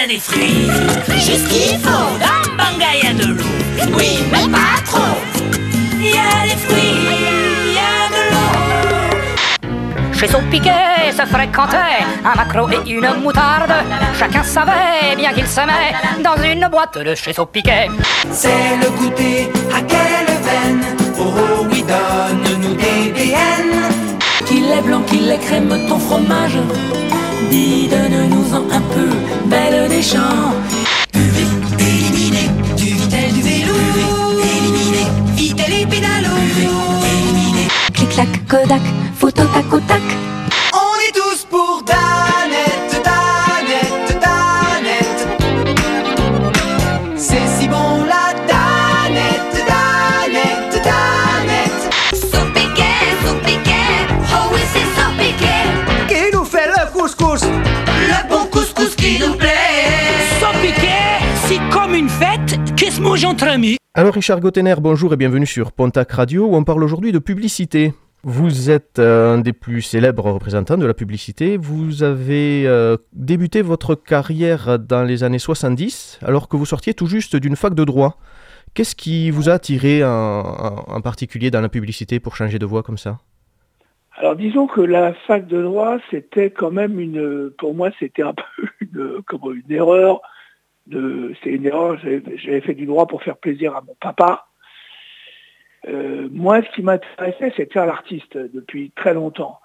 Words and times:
y 0.00 0.04
a 0.04 0.06
des 0.06 0.18
fruits, 0.18 0.70
juste 1.16 1.48
qu'il 1.48 1.78
faut. 1.78 2.18
Dans 2.18 2.56
Banga, 2.56 2.86
y 3.02 3.06
a 3.06 3.12
de 3.12 3.34
l'eau, 3.34 3.44
oui, 3.96 4.18
mais 4.32 4.48
pas 4.50 4.80
trop. 4.84 5.16
Y 6.00 6.12
a 6.12 6.46
des 6.48 6.56
fruits, 6.56 7.06
y 7.74 7.78
a 7.78 8.08
de 8.14 8.22
l'eau. 8.30 8.52
Chez 10.12 10.28
son 10.28 10.42
piquet 10.50 11.12
se 11.12 11.26
fréquentait 11.26 12.04
un 12.24 12.34
macro 12.34 12.68
et 12.70 12.90
une 12.90 13.10
moutarde. 13.22 13.72
Chacun 14.18 14.42
savait 14.42 15.16
bien 15.16 15.32
qu'il 15.32 15.46
se 15.46 15.60
met 15.60 15.94
dans 16.22 16.42
une 16.42 16.68
boîte 16.68 16.98
de 16.98 17.14
chez 17.14 17.32
son 17.32 17.46
piquet. 17.46 17.88
C'est 18.30 18.76
le 18.82 18.90
goûter 18.90 19.50
à 19.74 19.80
quelle 19.82 20.34
veine 20.46 20.82
Oh 21.18 21.66
oui, 21.70 21.82
donne-nous 21.82 22.74
des 22.74 23.12
BN 23.12 24.09
Qu'il 24.50 24.64
est 24.64 24.82
blanc, 24.82 25.02
qu'il 25.06 25.30
est 25.30 25.38
crème, 25.38 25.68
ton 25.88 25.98
fromage. 26.00 26.58
Dis, 27.50 27.86
donne-nous-en 27.86 28.64
un 28.78 28.80
peu, 28.94 29.08
belle 29.46 29.88
des 29.88 30.02
champs. 30.02 30.52
Buvez, 31.12 31.46
éliminez, 31.78 32.50
du 32.76 32.86
vitel, 32.86 33.32
du 33.32 33.42
vélo. 33.42 33.72
Buvez, 33.72 34.48
éliminez, 34.58 35.06
vitel 35.36 35.72
et 35.72 35.86
pédalo. 35.86 36.34
Buvez, 36.34 36.68
éliminez 37.12 37.68
Clic-clac, 37.94 38.28
Kodak, 38.48 38.82
photo 39.14 39.44
tac 39.54 39.72
au 39.72 39.78
tac. 39.78 40.02
Se 63.00 63.04
mange 63.04 63.24
entre 63.24 63.48
amis. 63.48 63.76
Alors 63.94 64.12
Richard 64.14 64.40
Gottener, 64.40 64.74
bonjour 64.78 65.14
et 65.14 65.16
bienvenue 65.16 65.46
sur 65.46 65.72
Pontac 65.72 66.12
Radio 66.12 66.44
où 66.46 66.54
on 66.54 66.64
parle 66.64 66.84
aujourd'hui 66.84 67.12
de 67.12 67.18
publicité. 67.18 67.94
Vous 68.24 68.68
êtes 68.68 68.98
euh, 68.98 69.34
un 69.36 69.38
des 69.38 69.54
plus 69.54 69.80
célèbres 69.80 70.30
représentants 70.30 70.76
de 70.76 70.84
la 70.84 70.92
publicité. 70.92 71.56
Vous 71.56 72.02
avez 72.02 72.64
euh, 72.66 72.98
débuté 73.14 73.62
votre 73.62 73.94
carrière 73.94 74.78
dans 74.78 75.02
les 75.02 75.24
années 75.24 75.38
70 75.38 76.20
alors 76.22 76.46
que 76.48 76.58
vous 76.58 76.66
sortiez 76.66 76.92
tout 76.92 77.06
juste 77.06 77.36
d'une 77.36 77.56
fac 77.56 77.72
de 77.74 77.84
droit. 77.84 78.18
Qu'est-ce 78.74 78.94
qui 78.94 79.30
vous 79.30 79.48
a 79.48 79.54
attiré 79.54 80.04
en, 80.04 80.08
en- 80.10 80.84
en 80.86 81.00
particulier 81.00 81.50
dans 81.50 81.62
la 81.62 81.70
publicité 81.70 82.20
pour 82.20 82.36
changer 82.36 82.58
de 82.58 82.66
voie 82.66 82.82
comme 82.82 82.98
ça? 82.98 83.16
Alors 84.18 84.36
disons 84.36 84.66
que 84.66 84.82
la 84.82 85.14
fac 85.26 85.46
de 85.46 85.62
droit, 85.62 85.96
c'était 86.10 86.50
quand 86.50 86.70
même 86.70 87.00
une, 87.00 87.50
pour 87.56 87.74
moi, 87.74 87.88
c'était 87.98 88.22
un 88.22 88.34
peu 88.34 88.66
une, 88.82 89.22
comment, 89.26 89.52
une 89.52 89.72
erreur. 89.74 90.20
De, 90.86 91.32
c'était 91.36 91.56
une 91.56 91.66
erreur. 91.66 91.98
J'avais 91.98 92.60
fait 92.60 92.74
du 92.74 92.86
droit 92.86 93.06
pour 93.06 93.22
faire 93.22 93.36
plaisir 93.36 93.76
à 93.76 93.82
mon 93.82 93.94
papa. 94.00 94.46
Euh, 95.88 96.28
moi, 96.30 96.62
ce 96.62 96.70
qui 96.74 96.82
m'intéressait, 96.82 97.52
c'est 97.56 97.66
de 97.66 97.72
faire 97.72 97.86
l'artiste 97.86 98.36
depuis 98.36 98.90
très 98.94 99.14
longtemps. 99.14 99.60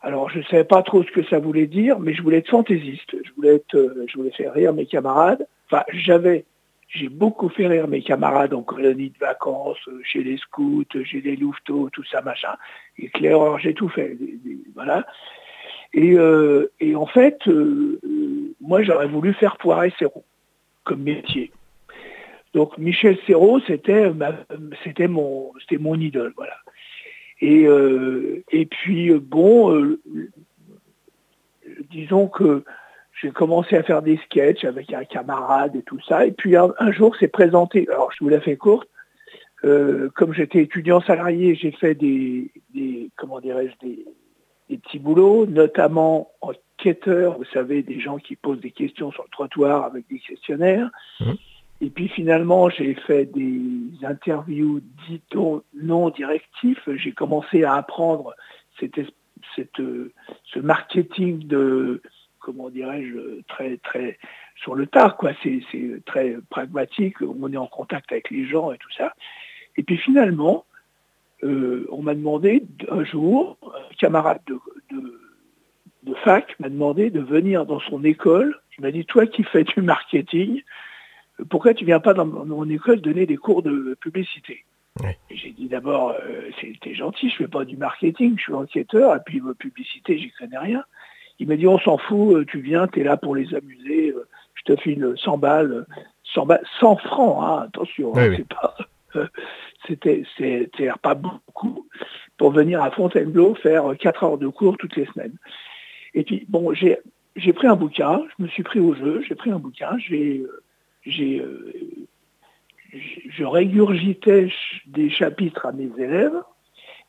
Alors, 0.00 0.30
je 0.30 0.38
ne 0.38 0.44
savais 0.44 0.64
pas 0.64 0.82
trop 0.82 1.02
ce 1.02 1.10
que 1.10 1.24
ça 1.24 1.40
voulait 1.40 1.66
dire, 1.66 1.98
mais 1.98 2.14
je 2.14 2.22
voulais 2.22 2.38
être 2.38 2.50
fantaisiste. 2.50 3.16
Je 3.24 3.32
voulais 3.34 3.56
être, 3.56 3.74
euh, 3.74 4.04
je 4.08 4.16
voulais 4.16 4.30
faire 4.30 4.52
rire 4.52 4.72
mes 4.72 4.86
camarades. 4.86 5.46
Enfin, 5.66 5.82
j'avais, 5.92 6.44
j'ai 6.88 7.08
beaucoup 7.08 7.48
fait 7.48 7.66
rire 7.66 7.88
mes 7.88 8.02
camarades 8.02 8.54
en 8.54 8.62
colonie 8.62 9.10
de 9.10 9.18
vacances, 9.18 9.78
euh, 9.88 10.00
chez 10.04 10.22
les 10.22 10.36
scouts, 10.36 10.84
chez 11.04 11.20
les 11.20 11.34
louveteaux, 11.34 11.90
tout 11.90 12.04
ça, 12.04 12.22
machin. 12.22 12.54
Éclaireur, 12.96 13.58
j'ai 13.58 13.74
tout 13.74 13.88
fait. 13.88 14.16
voilà. 14.74 15.04
Et, 15.94 16.16
en 16.94 17.06
fait, 17.06 17.38
moi, 18.60 18.82
j'aurais 18.82 19.08
voulu 19.08 19.32
faire 19.32 19.56
Poiret 19.56 19.92
Serrault 19.98 20.24
comme 20.88 21.02
métier. 21.02 21.52
Donc 22.54 22.78
Michel 22.78 23.18
Serrault, 23.26 23.60
c'était 23.66 24.10
c'était 24.82 25.06
mon 25.06 25.52
c'était 25.60 25.80
mon 25.80 25.94
idole, 25.94 26.32
voilà. 26.36 26.56
Et 27.40 27.66
euh, 27.66 28.42
et 28.50 28.66
puis 28.66 29.10
euh, 29.10 29.20
bon, 29.20 29.74
euh, 29.74 30.00
disons 31.90 32.26
que 32.26 32.64
j'ai 33.20 33.30
commencé 33.30 33.76
à 33.76 33.82
faire 33.82 34.00
des 34.00 34.16
sketchs 34.24 34.64
avec 34.64 34.92
un 34.92 35.04
camarade 35.04 35.76
et 35.76 35.82
tout 35.82 36.00
ça. 36.08 36.24
Et 36.24 36.32
puis 36.32 36.56
un, 36.56 36.72
jour, 36.92 37.14
c'est 37.20 37.28
présenté. 37.28 37.86
Alors 37.90 38.10
je 38.12 38.24
vous 38.24 38.30
la 38.30 38.40
fais 38.40 38.56
courte. 38.56 38.88
Comme 40.14 40.32
j'étais 40.32 40.62
étudiant 40.62 41.00
salarié, 41.00 41.54
j'ai 41.54 41.72
fait 41.72 41.94
des 41.94 42.50
comment 43.16 43.40
dirais-je 43.40 43.86
des, 43.86 44.04
des 44.68 44.78
petits 44.78 44.98
boulots, 44.98 45.46
notamment 45.46 46.30
en 46.40 46.52
quêteur, 46.76 47.36
vous 47.38 47.44
savez, 47.52 47.82
des 47.82 48.00
gens 48.00 48.18
qui 48.18 48.36
posent 48.36 48.60
des 48.60 48.70
questions 48.70 49.10
sur 49.10 49.24
le 49.24 49.30
trottoir 49.30 49.84
avec 49.84 50.06
des 50.08 50.18
questionnaires. 50.18 50.90
Mhm. 51.20 51.36
Et 51.80 51.90
puis 51.90 52.08
finalement, 52.08 52.70
j'ai 52.70 52.94
fait 52.94 53.26
des 53.26 54.04
interviews 54.04 54.80
dites 55.08 55.34
non 55.74 56.10
directifs. 56.10 56.88
J'ai 56.96 57.12
commencé 57.12 57.62
à 57.64 57.74
apprendre 57.74 58.34
cette, 58.80 58.98
cette, 59.54 59.80
euh, 59.80 60.12
ce 60.44 60.58
marketing 60.58 61.46
de, 61.46 62.02
comment 62.40 62.68
dirais-je, 62.68 63.42
très, 63.48 63.76
très 63.76 64.18
sur 64.56 64.74
le 64.74 64.86
tard, 64.86 65.16
quoi. 65.16 65.32
C'est 65.42 65.60
très 66.04 66.36
pragmatique. 66.50 67.20
On 67.22 67.52
est 67.52 67.56
en 67.56 67.68
contact 67.68 68.10
avec 68.10 68.30
les 68.30 68.46
gens 68.46 68.72
et 68.72 68.78
tout 68.78 68.90
ça. 68.96 69.14
Et 69.76 69.84
puis 69.84 69.98
finalement, 69.98 70.64
euh, 71.44 71.86
on 71.90 72.02
m'a 72.02 72.14
demandé 72.14 72.64
un 72.90 73.04
jour, 73.04 73.58
un 73.62 73.94
camarade 73.96 74.40
de, 74.46 74.58
de, 74.90 75.20
de 76.04 76.14
fac 76.14 76.56
m'a 76.58 76.68
demandé 76.68 77.10
de 77.10 77.20
venir 77.20 77.66
dans 77.66 77.80
son 77.80 78.02
école. 78.04 78.60
Il 78.76 78.82
m'a 78.82 78.90
dit, 78.90 79.04
toi 79.04 79.26
qui 79.26 79.44
fais 79.44 79.64
du 79.64 79.82
marketing, 79.82 80.62
pourquoi 81.50 81.74
tu 81.74 81.84
viens 81.84 82.00
pas 82.00 82.14
dans 82.14 82.26
mon 82.26 82.68
école 82.68 83.00
donner 83.00 83.26
des 83.26 83.36
cours 83.36 83.62
de 83.62 83.96
publicité 84.00 84.64
J'ai 85.30 85.50
dit 85.50 85.68
d'abord, 85.68 86.16
euh, 86.24 86.50
c'était 86.60 86.94
gentil, 86.94 87.30
je 87.30 87.36
fais 87.36 87.48
pas 87.48 87.64
du 87.64 87.76
marketing, 87.76 88.34
je 88.36 88.42
suis 88.42 88.52
enquêteur, 88.54 89.14
et 89.14 89.20
puis 89.24 89.40
euh, 89.40 89.54
publicité, 89.54 90.18
j'y 90.18 90.32
connais 90.32 90.58
rien. 90.58 90.82
Il 91.38 91.46
m'a 91.46 91.56
dit, 91.56 91.68
on 91.68 91.78
s'en 91.78 91.98
fout, 91.98 92.34
euh, 92.34 92.44
tu 92.44 92.60
viens, 92.60 92.88
tu 92.88 93.00
es 93.00 93.04
là 93.04 93.16
pour 93.16 93.36
les 93.36 93.54
amuser, 93.54 94.10
euh, 94.10 94.26
je 94.54 94.72
te 94.74 94.80
file 94.80 95.14
100 95.16 95.38
balles, 95.38 95.72
euh, 95.72 96.02
100, 96.34 96.46
balles, 96.46 96.64
100 96.80 96.96
francs, 96.96 97.38
hein, 97.40 97.66
attention, 97.68 98.12
Oui, 98.12 98.22
hein, 98.22 98.26
oui. 98.30 98.36
c'est 98.38 98.48
pas, 98.48 98.74
c'était, 99.86 100.24
pas 101.02 101.14
beaucoup 101.14 101.86
pour 102.36 102.50
venir 102.50 102.82
à 102.82 102.90
Fontainebleau 102.90 103.54
faire 103.54 103.94
4 103.98 104.24
heures 104.24 104.38
de 104.38 104.48
cours 104.48 104.76
toutes 104.76 104.96
les 104.96 105.06
semaines. 105.06 105.36
Et 106.14 106.24
puis, 106.24 106.46
bon, 106.48 106.72
j'ai, 106.72 106.98
pris 107.52 107.66
un 107.66 107.76
bouquin, 107.76 108.22
je 108.36 108.42
me 108.42 108.48
suis 108.48 108.62
pris 108.62 108.80
au 108.80 108.94
jeu, 108.94 109.22
j'ai 109.26 109.34
pris 109.34 109.50
un 109.50 109.58
bouquin, 109.58 109.96
j'ai, 109.98 110.44
euh, 110.44 111.20
euh, 111.20 111.72
je 112.92 113.44
régurgitais 113.44 114.48
des 114.86 115.10
chapitres 115.10 115.66
à 115.66 115.72
mes 115.72 115.90
élèves, 115.98 116.42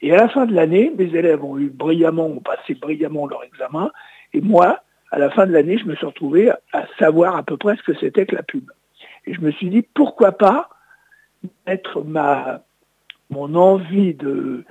et 0.01 0.13
à 0.13 0.17
la 0.17 0.29
fin 0.29 0.45
de 0.45 0.53
l'année, 0.53 0.93
mes 0.97 1.15
élèves 1.15 1.43
ont 1.43 1.57
eu 1.57 1.69
brillamment, 1.69 2.27
ont 2.27 2.39
passé 2.39 2.73
brillamment 2.73 3.27
leur 3.27 3.43
examen, 3.43 3.91
et 4.33 4.41
moi, 4.41 4.83
à 5.11 5.19
la 5.19 5.29
fin 5.29 5.47
de 5.47 5.51
l'année, 5.51 5.77
je 5.77 5.85
me 5.85 5.95
suis 5.95 6.05
retrouvé 6.05 6.51
à 6.71 6.85
savoir 6.99 7.35
à 7.35 7.43
peu 7.43 7.57
près 7.57 7.75
ce 7.75 7.83
que 7.83 7.93
c'était 7.95 8.25
que 8.25 8.35
la 8.35 8.43
pub. 8.43 8.69
Et 9.25 9.33
je 9.33 9.41
me 9.41 9.51
suis 9.51 9.69
dit, 9.69 9.81
pourquoi 9.81 10.31
pas 10.33 10.69
mettre 11.67 12.03
ma, 12.03 12.61
mon 13.29 13.53
envie 13.55 14.13
de, 14.13 14.63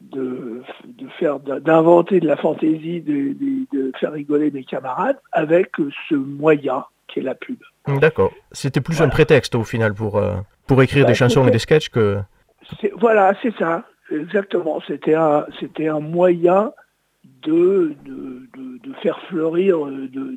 de, 0.00 0.62
de 0.84 1.08
faire, 1.18 1.40
d'inventer 1.40 2.20
de 2.20 2.26
la 2.26 2.36
fantaisie, 2.36 3.00
de, 3.00 3.34
de- 3.72 3.92
faire 3.98 4.12
rigoler 4.12 4.50
mes 4.50 4.64
camarades 4.64 5.18
avec 5.32 5.72
ce 6.08 6.14
moyen 6.14 6.84
qui 7.08 7.20
est 7.20 7.22
la 7.22 7.34
pub. 7.34 7.58
D'accord. 8.00 8.32
C'était 8.52 8.80
plus 8.80 8.96
Voilà. 8.96 9.08
un 9.10 9.14
prétexte 9.14 9.54
au 9.54 9.64
final 9.64 9.94
pour, 9.94 10.18
euh, 10.18 10.34
pour 10.66 10.82
écrire 10.82 11.04
Bah, 11.04 11.08
des 11.08 11.14
chansons 11.14 11.46
et 11.46 11.50
des 11.50 11.58
sketchs 11.58 11.88
que... 11.88 12.18
Voilà, 12.96 13.32
c'est 13.42 13.54
ça, 13.56 13.84
exactement. 14.10 14.82
C'était 14.86 15.14
un, 15.14 15.46
c'était 15.60 15.86
un 15.88 16.00
moyen 16.00 16.72
de, 17.42 17.94
de, 18.04 18.48
de- 18.56 18.92
faire 19.02 19.20
fleurir 19.28 19.86
euh, 19.86 20.08
de, 20.08 20.36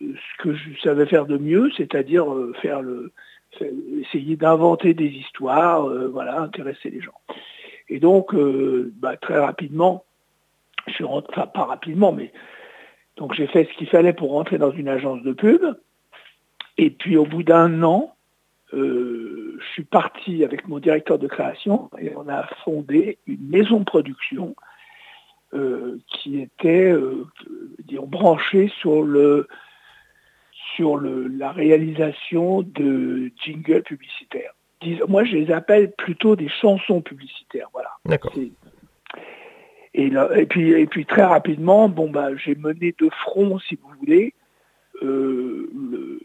ce 0.00 0.42
que 0.42 0.54
je 0.54 0.78
savais 0.82 1.06
faire 1.06 1.26
de 1.26 1.38
mieux, 1.38 1.70
c'est-à-dire 1.76 2.32
euh, 2.32 2.52
faire 2.62 2.82
le, 2.82 3.10
essayer 3.60 4.36
d'inventer 4.36 4.94
des 4.94 5.08
histoires, 5.08 5.88
euh, 5.88 6.08
voilà, 6.08 6.40
intéresser 6.40 6.90
les 6.90 7.00
gens. 7.00 7.18
Et 7.88 7.98
donc, 7.98 8.34
euh, 8.34 8.92
bah, 8.96 9.16
très 9.16 9.38
rapidement, 9.38 10.04
je 10.86 10.92
suis 10.94 11.04
rentré, 11.04 11.32
enfin 11.36 11.46
pas 11.46 11.64
rapidement, 11.64 12.12
mais 12.12 12.32
donc 13.16 13.34
j'ai 13.34 13.46
fait 13.46 13.68
ce 13.70 13.76
qu'il 13.76 13.88
fallait 13.88 14.12
pour 14.12 14.30
rentrer 14.30 14.58
dans 14.58 14.70
une 14.70 14.88
agence 14.88 15.22
de 15.22 15.32
pub. 15.32 15.62
Et 16.78 16.90
puis 16.90 17.16
au 17.16 17.26
bout 17.26 17.42
d'un 17.42 17.82
an, 17.82 18.14
euh, 18.72 19.58
je 19.60 19.66
suis 19.72 19.84
parti 19.84 20.44
avec 20.44 20.68
mon 20.68 20.78
directeur 20.78 21.18
de 21.18 21.26
création 21.26 21.90
et 21.98 22.12
on 22.16 22.28
a 22.28 22.46
fondé 22.64 23.18
une 23.26 23.48
maison 23.48 23.80
de 23.80 23.84
production 23.84 24.54
qui 26.06 26.40
était 26.40 26.94
branchée 28.06 28.72
sur 28.80 29.02
le 29.02 29.48
sur 30.76 30.96
le, 30.96 31.26
la 31.28 31.52
réalisation 31.52 32.62
de 32.62 33.30
jingles 33.42 33.82
publicitaires. 33.82 34.52
Moi, 35.08 35.24
je 35.24 35.36
les 35.36 35.50
appelle 35.52 35.92
plutôt 35.92 36.36
des 36.36 36.48
chansons 36.48 37.02
publicitaires. 37.02 37.68
Voilà. 37.72 37.90
D'accord. 38.06 38.32
Et, 39.92 40.08
là- 40.08 40.30
et, 40.36 40.46
puis, 40.46 40.70
et 40.70 40.86
puis 40.86 41.04
très 41.04 41.24
rapidement, 41.24 41.88
bon, 41.88 42.10
bah, 42.10 42.34
j'ai 42.36 42.54
mené 42.54 42.94
de 42.98 43.10
front, 43.10 43.58
si 43.58 43.76
vous 43.76 43.90
voulez, 43.98 44.34
euh, 45.02 45.70
le- 45.74 46.20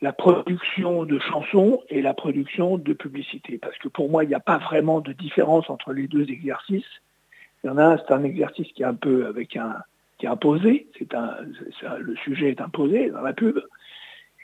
la 0.00 0.12
production 0.14 1.04
de 1.04 1.18
chansons 1.18 1.82
et 1.90 2.00
la 2.00 2.14
production 2.14 2.78
de 2.78 2.92
publicité. 2.94 3.58
Parce 3.58 3.76
que 3.78 3.88
pour 3.88 4.10
moi, 4.10 4.24
il 4.24 4.28
n'y 4.28 4.34
a 4.34 4.40
pas 4.40 4.56
vraiment 4.58 5.00
de 5.00 5.12
différence 5.12 5.68
entre 5.68 5.92
les 5.92 6.06
deux 6.06 6.30
exercices. 6.30 7.02
Il 7.62 7.66
y 7.66 7.70
en 7.70 7.76
a 7.76 7.84
un, 7.84 7.98
c'est 7.98 8.12
un 8.12 8.24
exercice 8.24 8.68
qui 8.72 8.82
est 8.82 8.86
un 8.86 8.94
peu 8.94 9.26
avec 9.26 9.56
un 9.56 9.76
qui 10.16 10.26
est 10.26 10.28
imposé, 10.28 10.86
c'est 10.98 11.14
un, 11.14 11.34
le 11.98 12.14
sujet 12.16 12.50
est 12.50 12.60
imposé 12.60 13.08
dans 13.08 13.22
la 13.22 13.32
pub, 13.32 13.58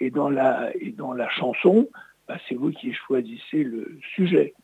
et 0.00 0.10
dans 0.10 0.31
la, 0.31 0.70
et 0.81 0.90
dans 0.90 1.12
la 1.12 1.28
chanson, 1.31 1.88
bah, 2.28 2.37
c'est 2.48 2.54
vous 2.54 2.70
qui 2.70 2.93
choisissez 2.93 3.62
le 3.62 3.98
sujet. 4.14 4.54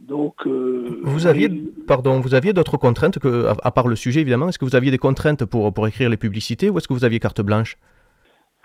Donc, 0.00 0.46
euh, 0.46 1.00
vous 1.02 1.26
aviez, 1.26 1.48
pardon, 1.86 2.20
vous 2.20 2.34
aviez 2.34 2.52
d'autres 2.52 2.76
contraintes 2.76 3.18
que, 3.18 3.46
à, 3.46 3.70
part 3.70 3.88
le 3.88 3.96
sujet 3.96 4.20
évidemment? 4.20 4.48
Est-ce 4.48 4.58
que 4.58 4.64
vous 4.64 4.76
aviez 4.76 4.90
des 4.90 4.98
contraintes 4.98 5.44
pour, 5.44 5.72
pour 5.72 5.86
écrire 5.86 6.10
les 6.10 6.16
publicités 6.16 6.68
ou 6.68 6.78
est-ce 6.78 6.88
que 6.88 6.94
vous 6.94 7.04
aviez 7.04 7.20
carte 7.20 7.40
blanche? 7.40 7.78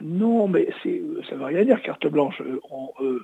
Non, 0.02 0.48
mais 0.48 0.70
c'est, 0.82 1.02
ça 1.30 1.36
ne 1.36 1.40
veut 1.40 1.46
rien 1.46 1.66
dire 1.66 1.82
carte 1.82 2.08
blanche. 2.08 2.42
Euh, 2.42 2.60
euh, 3.02 3.20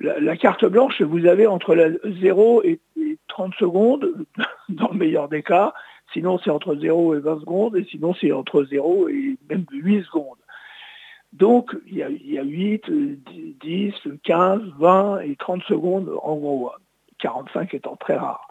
la, 0.00 0.36
carte 0.36 0.64
blanche, 0.64 1.00
vous 1.00 1.26
avez 1.26 1.46
entre 1.46 1.74
la 1.74 1.90
0 2.20 2.62
et, 2.64 2.80
30 3.28 3.54
secondes, 3.54 4.26
dans 4.68 4.90
le 4.90 4.98
meilleur 4.98 5.28
des 5.28 5.42
cas. 5.42 5.72
Sinon, 6.12 6.38
c'est 6.38 6.50
entre 6.50 6.74
0 6.74 7.14
et 7.14 7.20
20 7.20 7.40
secondes, 7.40 7.76
et 7.76 7.84
sinon, 7.84 8.14
c'est 8.20 8.32
entre 8.32 8.64
0 8.64 9.08
et 9.08 9.38
même 9.48 9.64
8 9.72 10.04
secondes. 10.04 10.41
Donc, 11.32 11.74
il 11.86 11.96
y, 11.96 12.02
a, 12.02 12.08
il 12.10 12.30
y 12.30 12.38
a 12.38 12.42
8, 12.42 12.90
10, 13.60 13.94
15, 14.22 14.62
20 14.78 15.20
et 15.20 15.36
30 15.36 15.62
secondes 15.62 16.10
en 16.22 16.36
gros. 16.36 16.72
45 17.22 17.72
étant 17.74 17.96
très 17.96 18.16
rare. 18.16 18.48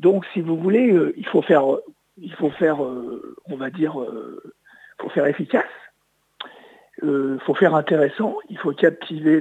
Donc, 0.00 0.24
si 0.32 0.40
vous 0.40 0.56
voulez, 0.56 0.90
euh, 0.90 1.12
il 1.16 1.26
faut 1.26 1.42
faire, 1.42 1.66
euh, 2.82 3.36
on 3.44 3.56
va 3.56 3.70
dire, 3.70 4.00
euh, 4.00 4.42
faut 4.98 5.10
faire 5.10 5.26
efficace, 5.26 5.64
il 7.02 7.38
faut 7.46 7.54
faire 7.54 7.74
intéressant, 7.74 8.36
il 8.50 8.58
faut 8.58 8.72
captiver 8.72 9.40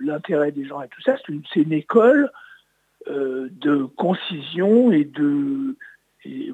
l'intérêt 0.00 0.52
des 0.52 0.64
gens 0.64 0.80
et 0.80 0.88
tout 0.88 1.00
ça. 1.00 1.16
C'est 1.16 1.32
une, 1.56 1.72
école 1.72 2.30
de 3.08 3.84
concision 3.96 4.92
et 4.92 5.04
de... 5.04 5.76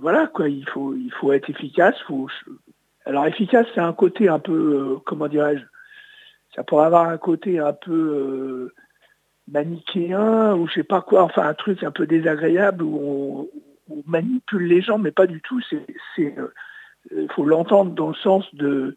voilà, 0.00 0.30
il 0.46 0.66
faut 0.66 1.32
être 1.34 1.50
efficace. 1.50 1.96
Alors, 3.10 3.26
efficace, 3.26 3.66
c'est 3.74 3.80
un 3.80 3.92
côté 3.92 4.28
un 4.28 4.38
peu, 4.38 4.98
comment 5.04 5.26
dirais-je, 5.26 5.64
ça 6.54 6.62
pourrait 6.62 6.86
avoir 6.86 7.08
un 7.08 7.18
côté 7.18 7.58
un 7.58 7.72
peu 7.72 8.72
manichéen 9.50 10.54
ou 10.54 10.68
je 10.68 10.74
sais 10.74 10.84
pas 10.84 11.00
quoi, 11.00 11.24
enfin 11.24 11.42
un 11.42 11.54
truc 11.54 11.82
un 11.82 11.90
peu 11.90 12.06
désagréable 12.06 12.84
où 12.84 13.50
on, 13.90 14.02
manipule 14.06 14.68
les 14.68 14.80
gens, 14.80 14.98
mais 14.98 15.10
pas 15.10 15.26
du 15.26 15.40
tout. 15.40 15.60
C'est, 15.68 15.84
il 16.18 16.32
euh, 16.38 17.26
faut 17.34 17.44
l'entendre 17.44 17.90
dans 17.90 18.10
le 18.10 18.14
sens 18.14 18.44
de, 18.54 18.96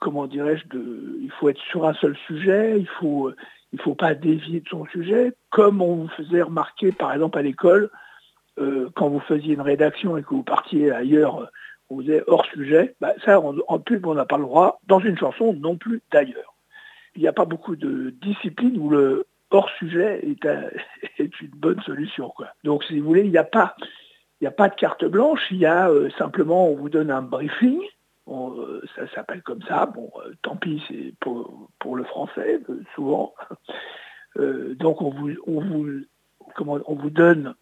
comment 0.00 0.26
dirais-je, 0.26 0.64
il 0.74 1.30
faut 1.38 1.50
être 1.50 1.60
sur 1.60 1.86
un 1.86 1.92
seul 1.92 2.16
sujet, 2.26 2.80
il 2.80 2.88
faut, 2.88 3.30
il 3.74 3.80
faut 3.82 3.94
pas 3.94 4.14
dévier 4.14 4.60
de 4.60 4.68
son 4.70 4.86
sujet, 4.86 5.34
comme 5.50 5.82
on 5.82 5.96
vous 5.96 6.08
faisait 6.08 6.40
remarquer 6.40 6.92
par 6.92 7.12
exemple 7.12 7.36
à 7.36 7.42
l'école 7.42 7.90
euh, 8.58 8.88
quand 8.94 9.10
vous 9.10 9.20
faisiez 9.20 9.52
une 9.52 9.60
rédaction 9.60 10.16
et 10.16 10.22
que 10.22 10.30
vous 10.30 10.42
partiez 10.42 10.90
ailleurs, 10.90 11.50
vous 11.94 12.02
faisiez 12.02 12.22
hors 12.26 12.46
sujet. 12.46 12.94
Bah, 13.00 13.12
ça, 13.24 13.40
en, 13.40 13.78
pub, 13.78 14.06
on 14.06 14.14
n'a 14.14 14.24
pas 14.24 14.38
le 14.38 14.44
droit. 14.44 14.80
Dans 14.86 15.00
une 15.00 15.18
chanson, 15.18 15.52
non 15.52 15.76
plus 15.76 16.00
d'ailleurs 16.10 16.52
il 17.14 17.22
n'y 17.22 17.28
a 17.28 17.32
pas 17.32 17.44
beaucoup 17.44 17.76
de 17.76 18.10
disciplines 18.22 18.76
où 18.78 18.90
le 18.90 19.26
hors 19.50 19.70
sujet 19.78 20.26
est, 20.26 20.44
une 21.18 21.50
bonne 21.50 21.80
solution. 21.82 22.32
Donc 22.64 22.82
si 22.84 22.98
vous 22.98 23.06
voulez, 23.06 23.24
il 23.24 23.30
n'y 23.30 23.38
a 23.38 23.44
pas 23.44 23.76
de 24.40 24.74
carte 24.74 25.04
blanche, 25.04 25.46
il 25.50 25.58
y 25.58 25.66
a 25.66 25.90
euh, 25.90 26.08
simplement 26.18 26.68
on 26.68 26.76
vous 26.76 26.88
donne 26.88 27.10
un 27.10 27.22
briefing, 27.22 27.80
euh, 28.28 28.80
ça 28.96 29.08
s'appelle 29.14 29.42
comme 29.42 29.62
ça, 29.62 29.86
bon 29.86 30.10
euh, 30.24 30.32
tant 30.42 30.56
pis 30.56 30.82
c'est 30.88 31.14
pour, 31.20 31.96
le 31.96 32.04
français 32.04 32.60
souvent. 32.94 33.34
donc 34.36 35.02
on 35.02 35.10
vous 35.10 37.10
donne 37.10 37.54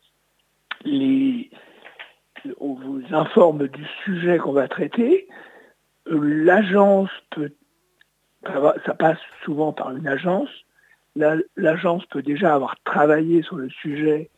les 0.85 1.51
on 2.59 2.75
vous 2.75 3.03
informe 3.13 3.69
du 3.69 3.85
sujet 4.05 4.39
qu'on 4.39 4.53
va 4.53 4.69
traiter. 4.69 5.29
L'agence 6.07 7.11
peut 7.31 7.53
ça 8.87 8.95
passe 8.95 9.19
souvent 9.45 9.75
par 9.75 9.95
une 9.95 10.09
agence 10.09 10.49
l'agence 11.57 12.05
peut 12.07 12.23
déjà 12.23 12.55
avoir 12.55 12.77
travaillé 12.85 13.43
sur 13.43 13.57
le 13.57 13.69
sujet 13.69 14.31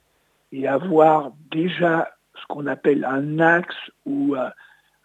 et 0.52 0.66
avoir 0.69 1.32
déjà 1.50 2.10
ce 2.40 2.46
qu'on 2.49 2.66
appelle 2.66 3.04
un 3.04 3.38
axe 3.38 3.75
ou 4.06 4.34
euh, 4.37 4.49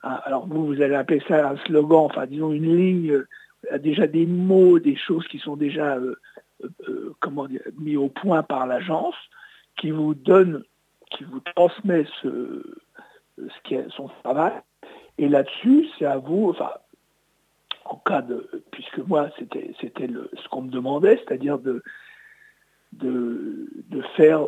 alors 0.01 0.47
vous, 0.47 0.67
vous 0.67 0.81
allez 0.81 0.95
appeler 0.95 1.21
ça 1.27 1.49
un 1.49 1.57
slogan, 1.65 2.05
enfin 2.05 2.25
disons 2.25 2.51
une 2.51 2.75
ligne, 2.75 3.11
euh, 3.11 3.77
déjà 3.79 4.07
des 4.07 4.25
mots, 4.25 4.79
des 4.79 4.95
choses 4.95 5.27
qui 5.27 5.39
sont 5.39 5.57
déjà 5.57 5.97
euh, 5.97 7.15
comment 7.19 7.47
mis 7.79 7.97
au 7.97 8.09
point 8.09 8.43
par 8.43 8.65
l'agence, 8.65 9.15
qui 9.77 9.91
vous 9.91 10.13
donne, 10.13 10.63
qui 11.11 11.23
vous 11.23 11.41
transmet 11.55 12.05
ce, 12.21 12.63
ce 13.37 13.61
qui 13.63 13.75
est 13.75 13.89
son 13.95 14.09
travail. 14.23 14.53
Et 15.17 15.29
là-dessus, 15.29 15.87
c'est 15.97 16.05
à 16.05 16.17
vous, 16.17 16.49
enfin, 16.49 16.71
en 17.85 17.97
cas 17.97 18.21
de, 18.21 18.63
puisque 18.71 18.99
moi 18.99 19.29
c'était 19.39 19.73
c'était 19.79 20.07
ce 20.07 20.47
qu'on 20.49 20.63
me 20.63 20.69
demandait, 20.69 21.17
c'est-à-dire 21.17 21.57
de, 21.57 21.83
de, 22.93 24.01
faire, 24.15 24.41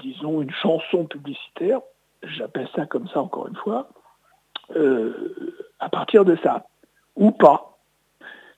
disons, 0.00 0.42
une 0.42 0.50
chanson 0.50 1.04
publicitaire, 1.04 1.80
j'appelle 2.22 2.68
ça 2.74 2.86
comme 2.86 3.08
ça 3.08 3.20
encore 3.20 3.48
une 3.48 3.56
fois, 3.56 3.88
euh, 4.74 5.56
à 5.78 5.88
partir 5.88 6.24
de 6.24 6.36
ça, 6.42 6.66
ou 7.14 7.30
pas. 7.30 7.78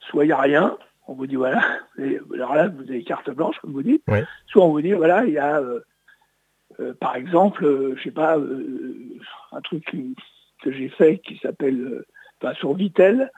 Soit 0.08 0.24
il 0.24 0.28
n'y 0.28 0.32
a 0.32 0.40
rien, 0.40 0.76
on 1.06 1.14
vous 1.14 1.26
dit 1.26 1.36
voilà, 1.36 1.62
alors 2.34 2.54
là 2.54 2.68
vous 2.68 2.82
avez 2.82 3.04
carte 3.04 3.30
blanche 3.30 3.58
comme 3.60 3.72
vous 3.72 3.82
dites, 3.82 4.04
soit 4.46 4.64
on 4.64 4.70
vous 4.70 4.82
dit 4.82 4.92
voilà, 4.92 5.24
il 5.26 5.32
y 5.32 5.38
a 5.38 5.60
euh, 5.60 5.80
par 7.00 7.16
exemple, 7.16 7.94
je 7.96 8.02
sais 8.02 8.10
pas, 8.10 8.38
un 9.52 9.60
truc 9.62 9.84
que 10.62 10.72
j'ai 10.72 10.88
fait 10.88 11.18
qui 11.18 11.38
s'appelle 11.38 12.04
sur 12.54 12.74
Vitel, 12.74 13.30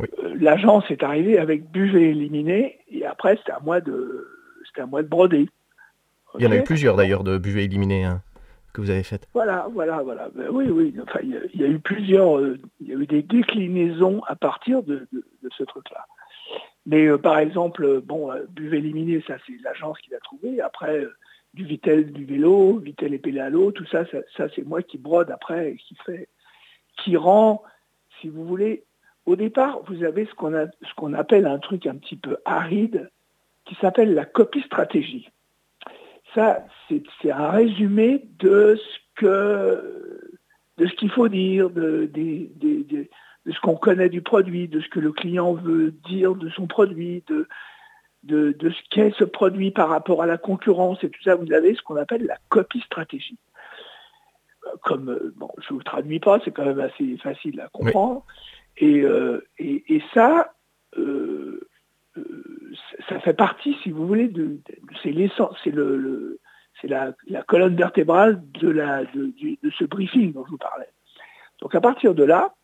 euh, 0.00 0.34
l'agence 0.38 0.90
est 0.90 1.02
arrivée 1.02 1.38
avec 1.38 1.70
buvet 1.70 2.10
éliminé 2.10 2.78
et 2.88 3.04
après 3.04 3.36
c'était 3.36 3.52
à 3.52 3.60
moi 3.60 3.80
de 3.80 4.28
c'était 4.66 4.82
à 4.82 4.86
moi 4.86 5.02
de 5.02 5.08
broder. 5.08 5.48
Il 6.38 6.44
y 6.44 6.46
en 6.46 6.52
a 6.52 6.56
eu 6.56 6.62
plusieurs 6.62 6.96
d'ailleurs 6.96 7.24
de 7.24 7.38
buvet 7.38 7.64
éliminé 7.64 8.04
hein, 8.04 8.22
que 8.72 8.80
vous 8.80 8.90
avez 8.90 9.02
faites. 9.02 9.26
Voilà, 9.34 9.66
voilà, 9.72 10.02
voilà. 10.02 10.28
Ben 10.34 10.46
oui, 10.50 10.68
oui. 10.70 10.94
Enfin, 11.02 11.18
il 11.24 11.60
y, 11.60 11.64
a, 11.64 11.66
eu 11.66 11.80
plusieurs, 11.80 12.38
euh, 12.38 12.56
il 12.80 12.88
y 12.88 12.92
a 12.92 12.94
eu 12.94 13.06
des 13.06 13.22
déclinaisons 13.22 14.22
à 14.28 14.36
partir 14.36 14.84
de, 14.84 15.08
ce 15.50 15.64
truc-là. 15.64 16.06
Mais 16.86 17.06
euh, 17.06 17.18
par 17.18 17.38
exemple, 17.38 18.00
bon, 18.00 18.30
buvet 18.50 18.78
éliminé, 18.78 19.24
ça 19.26 19.38
c'est 19.44 19.60
l'agence 19.64 19.98
qui 19.98 20.10
l'a 20.10 20.20
trouvé. 20.20 20.60
Après, 20.60 21.04
du 21.54 21.64
Vitel 21.64 22.12
du 22.12 22.24
vélo, 22.24 22.78
Vitel 22.78 23.14
et 23.14 23.18
Pédalo, 23.18 23.72
tout 23.72 23.86
ça, 23.86 24.04
ça, 24.06 24.18
ça 24.36 24.46
c'est 24.54 24.66
moi 24.66 24.82
qui 24.82 24.98
brode 24.98 25.30
après 25.30 25.76
qui 25.76 25.96
fait, 26.06 26.28
qui 26.98 27.16
rend, 27.16 27.62
si 28.20 28.28
vous 28.28 28.44
voulez, 28.44 28.84
au 29.26 29.36
départ, 29.36 29.80
vous 29.86 30.04
avez 30.04 30.26
ce 30.26 30.34
qu'on 30.34 31.14
appelle 31.14 31.46
un 31.46 31.58
truc 31.58 31.86
un 31.86 31.96
petit 31.96 32.16
peu 32.16 32.38
aride 32.44 33.10
qui 33.64 33.74
s'appelle 33.76 34.14
la 34.14 34.24
copie 34.24 34.62
stratégie. 34.62 35.30
Ça, 36.34 36.64
c'est 36.88 37.30
un 37.30 37.50
résumé 37.50 38.24
de 38.38 38.76
ce 38.76 38.98
que 39.20 40.20
de 40.78 40.86
ce 40.86 40.94
qu'il 40.94 41.10
faut 41.10 41.28
dire, 41.28 41.68
de, 41.68 42.10
ce 43.46 43.60
qu'on 43.60 43.76
connaît 43.76 44.08
du 44.08 44.22
produit, 44.22 44.66
de 44.66 44.80
ce 44.80 44.88
que 44.88 44.98
le 44.98 45.12
client 45.12 45.52
veut 45.52 45.90
dire 46.08 46.34
de 46.34 46.48
son 46.48 46.66
produit, 46.66 47.22
de, 47.28 47.46
de, 48.22 48.54
ce 48.60 48.88
qu'est 48.90 49.12
ce 49.18 49.24
produit 49.24 49.70
par 49.70 49.88
rapport 49.88 50.22
à 50.22 50.26
la 50.26 50.38
concurrence 50.38 51.02
et 51.02 51.10
tout 51.10 51.22
ça. 51.22 51.34
Vous 51.34 51.52
avez 51.52 51.74
ce 51.74 51.82
qu'on 51.82 51.96
appelle 51.96 52.26
la 52.26 52.36
copie 52.48 52.80
stratégie. 52.80 53.38
Comme, 54.82 55.32
bon, 55.36 55.48
je 55.58 55.72
ne 55.72 55.78
vous 55.78 55.82
traduis 55.82 56.20
pas, 56.20 56.38
c'est 56.44 56.50
quand 56.50 56.64
même 56.64 56.80
assez 56.80 57.16
facile 57.18 57.60
à 57.60 57.68
comprendre. 57.68 58.24
Euh, 58.82 59.40
et, 59.58 60.02
ça, 60.14 60.52
euh, 60.96 61.60
euh, 62.16 62.72
ça 63.08 63.20
fait 63.20 63.34
partie, 63.34 63.76
si 63.82 63.90
vous 63.90 64.06
voulez, 64.06 64.28
de, 64.28 64.58
c'est 65.02 65.10
l'essence, 65.10 65.56
c'est 65.64 65.70
le, 65.70 66.38
c'est 66.80 66.88
la, 66.88 67.12
colonne 67.46 67.76
vertébrale 67.76 68.42
de, 68.60 68.68
la, 68.68 69.04
de, 69.04 69.32
ce 69.78 69.84
briefing 69.84 70.32
dont 70.32 70.44
je 70.44 70.50
vous 70.50 70.58
parlais. 70.58 70.88
Donc 71.60 71.74
à 71.74 71.80
partir 71.80 72.14
de 72.14 72.24
là, 72.24 72.54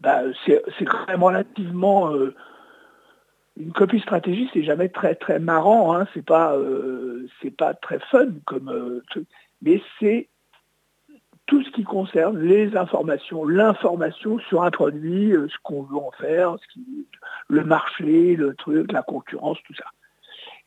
bah, 0.00 0.22
c'est, 0.46 0.62
quand 0.84 1.06
même 1.08 1.22
relativement 1.22 2.10
une 3.58 3.72
copie 3.72 4.00
stratégie, 4.00 4.48
c'est 4.52 4.62
jamais 4.62 4.88
très 4.88 5.14
très 5.14 5.38
marrant, 5.38 5.94
hein, 5.94 6.06
c'est 6.14 6.24
pas 6.24 6.56
c'est 7.42 7.56
pas 7.56 7.74
très 7.74 7.98
fun 7.98 8.28
comme 8.46 9.02
truc, 9.10 9.26
mais 9.62 9.82
c'est 9.98 10.28
tout 11.48 11.62
ce 11.62 11.70
qui 11.70 11.82
concerne 11.82 12.38
les 12.38 12.76
informations, 12.76 13.44
l'information 13.44 14.38
sur 14.38 14.62
un 14.62 14.70
produit, 14.70 15.32
euh, 15.32 15.48
ce 15.48 15.56
qu'on 15.62 15.82
veut 15.82 15.96
en 15.96 16.10
faire, 16.12 16.56
le 17.48 17.64
marché, 17.64 18.36
le 18.36 18.54
truc, 18.54 18.92
la 18.92 19.02
concurrence, 19.02 19.56
tout 19.64 19.74
ça. 19.74 19.86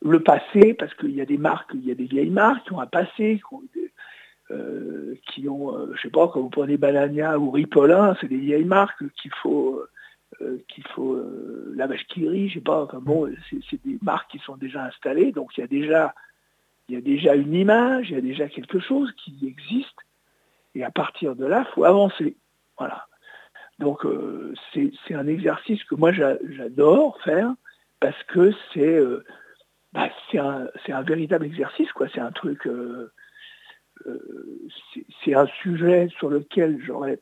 Le 0.01 0.19
passé, 0.19 0.73
parce 0.73 0.93
qu'il 0.95 1.11
y 1.11 1.21
a 1.21 1.25
des 1.25 1.37
marques, 1.37 1.71
il 1.75 1.85
y 1.85 1.91
a 1.91 1.95
des 1.95 2.05
vieilles 2.05 2.31
marques 2.31 2.65
qui 2.65 2.73
ont 2.73 2.81
un 2.81 2.87
passé, 2.87 3.39
qui 3.39 3.53
ont, 3.53 3.61
euh, 4.49 5.15
euh, 5.77 5.93
je 5.95 6.01
sais 6.01 6.09
pas, 6.09 6.27
quand 6.27 6.41
vous 6.41 6.49
prenez 6.49 6.77
Banania 6.77 7.37
ou 7.37 7.51
Ripolin, 7.51 8.17
c'est 8.19 8.27
des 8.27 8.39
vieilles 8.39 8.65
marques 8.65 9.03
qu'il 9.21 9.31
faut, 9.35 9.79
euh, 10.39 10.59
qu'il 10.67 10.85
faut 10.87 11.13
euh, 11.13 11.73
la 11.75 11.87
vache 11.87 12.05
qui 12.07 12.27
rit, 12.27 12.47
je 12.49 12.55
sais 12.55 12.61
pas, 12.61 12.83
enfin 12.83 12.99
bon, 12.99 13.29
c'est 13.49 13.85
des 13.85 13.97
marques 14.01 14.31
qui 14.31 14.39
sont 14.39 14.55
déjà 14.55 14.85
installées, 14.85 15.31
donc 15.31 15.57
il 15.57 15.61
y 15.61 15.63
a 15.63 15.67
déjà 15.67 16.13
il 16.87 16.95
y 16.95 16.97
a 16.97 17.01
déjà 17.01 17.35
une 17.35 17.53
image, 17.53 18.09
il 18.09 18.15
y 18.15 18.17
a 18.17 18.21
déjà 18.21 18.47
quelque 18.49 18.79
chose 18.79 19.11
qui 19.13 19.45
existe, 19.45 19.97
et 20.75 20.83
à 20.83 20.91
partir 20.91 21.35
de 21.35 21.45
là, 21.45 21.65
il 21.67 21.73
faut 21.73 21.83
avancer. 21.85 22.35
Voilà. 22.77 23.07
Donc 23.79 24.05
euh, 24.05 24.53
c'est 24.73 25.13
un 25.13 25.27
exercice 25.27 25.83
que 25.85 25.95
moi 25.95 26.11
j'a- 26.11 26.37
j'adore 26.49 27.19
faire 27.21 27.53
parce 27.99 28.21
que 28.23 28.51
c'est 28.73 28.99
bah, 29.93 30.09
un, 30.33 30.67
un 30.89 31.01
véritable 31.03 31.45
exercice, 31.45 31.91
quoi. 31.93 32.07
C'est 32.13 32.19
un 32.19 32.31
truc, 32.31 32.67
c'est 35.23 35.33
un 35.33 35.47
sujet 35.61 36.09
sur 36.17 36.29
lequel 36.29 36.79
j'aurais 36.83 37.19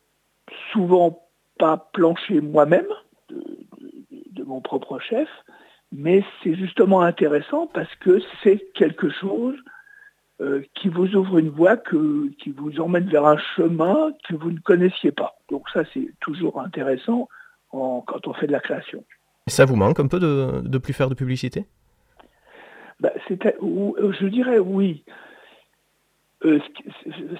souvent 0.72 1.26
pas 1.64 1.76
planché 1.92 2.40
moi-même 2.40 2.90
de, 3.28 3.36
de- 4.10 4.24
de 4.38 4.42
mon 4.50 4.60
propre 4.60 4.98
chef, 4.98 5.28
mais 5.92 6.18
c'est 6.42 6.54
justement 6.54 7.00
intéressant 7.12 7.62
parce 7.76 7.94
que 8.04 8.14
c'est 8.42 8.58
quelque 8.74 9.08
chose 9.10 9.56
euh, 10.40 10.62
qui 10.76 10.88
vous 10.88 11.10
ouvre 11.16 11.36
une 11.38 11.50
voie, 11.50 11.76
que, 11.76 12.28
qui 12.40 12.50
vous 12.60 12.80
emmène 12.80 13.08
vers 13.14 13.26
un 13.26 13.38
chemin 13.56 13.98
que 14.26 14.34
vous 14.40 14.50
ne 14.50 14.58
connaissiez 14.70 15.12
pas. 15.12 15.32
Donc 15.50 15.68
ça, 15.74 15.82
c'est 15.92 16.08
toujours 16.20 16.60
intéressant 16.60 17.28
en- 17.72 18.00
quand 18.08 18.26
on 18.26 18.32
fait 18.32 18.46
de 18.46 18.52
la 18.52 18.60
création. 18.60 19.04
Ça 19.48 19.64
vous 19.66 19.76
manque 19.76 20.00
un 20.00 20.06
peu 20.06 20.20
de, 20.20 20.62
de 20.64 20.78
plus 20.78 20.94
faire 20.94 21.10
de 21.10 21.14
publicité? 21.22 21.66
Euh, 23.04 24.12
je 24.20 24.26
dirais 24.26 24.58
oui. 24.58 25.04
Euh, 26.44 26.58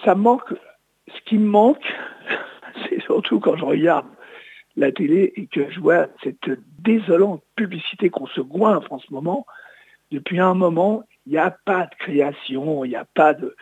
ça 0.05 0.15
manque. 0.15 0.53
Ce 1.09 1.21
qui 1.27 1.39
me 1.39 1.47
manque, 1.47 1.87
surtout 3.11 3.41
quand 3.41 3.57
je 3.57 3.65
regarde 3.65 4.07
la 4.77 4.93
télé 4.93 5.33
et 5.37 5.47
que 5.47 5.69
je 5.71 5.81
vois 5.81 6.07
cette 6.23 6.51
désolante 6.79 7.43
publicité 7.57 8.09
qu'on 8.09 8.27
se 8.29 8.41
goinfre 8.41 8.93
en 8.93 8.99
ce 9.01 9.13
moment. 9.13 9.45
Depuis 10.13 10.39
un 10.41 10.55
moment, 10.55 11.03
il 11.27 11.33
n'y 11.33 11.39
a 11.39 11.51
pas 11.51 11.87
de 11.87 11.95
création, 11.99 12.85
il 12.85 12.91
n'y 12.91 12.97
a 12.97 13.05
pas 13.05 13.35
de. 13.35 13.57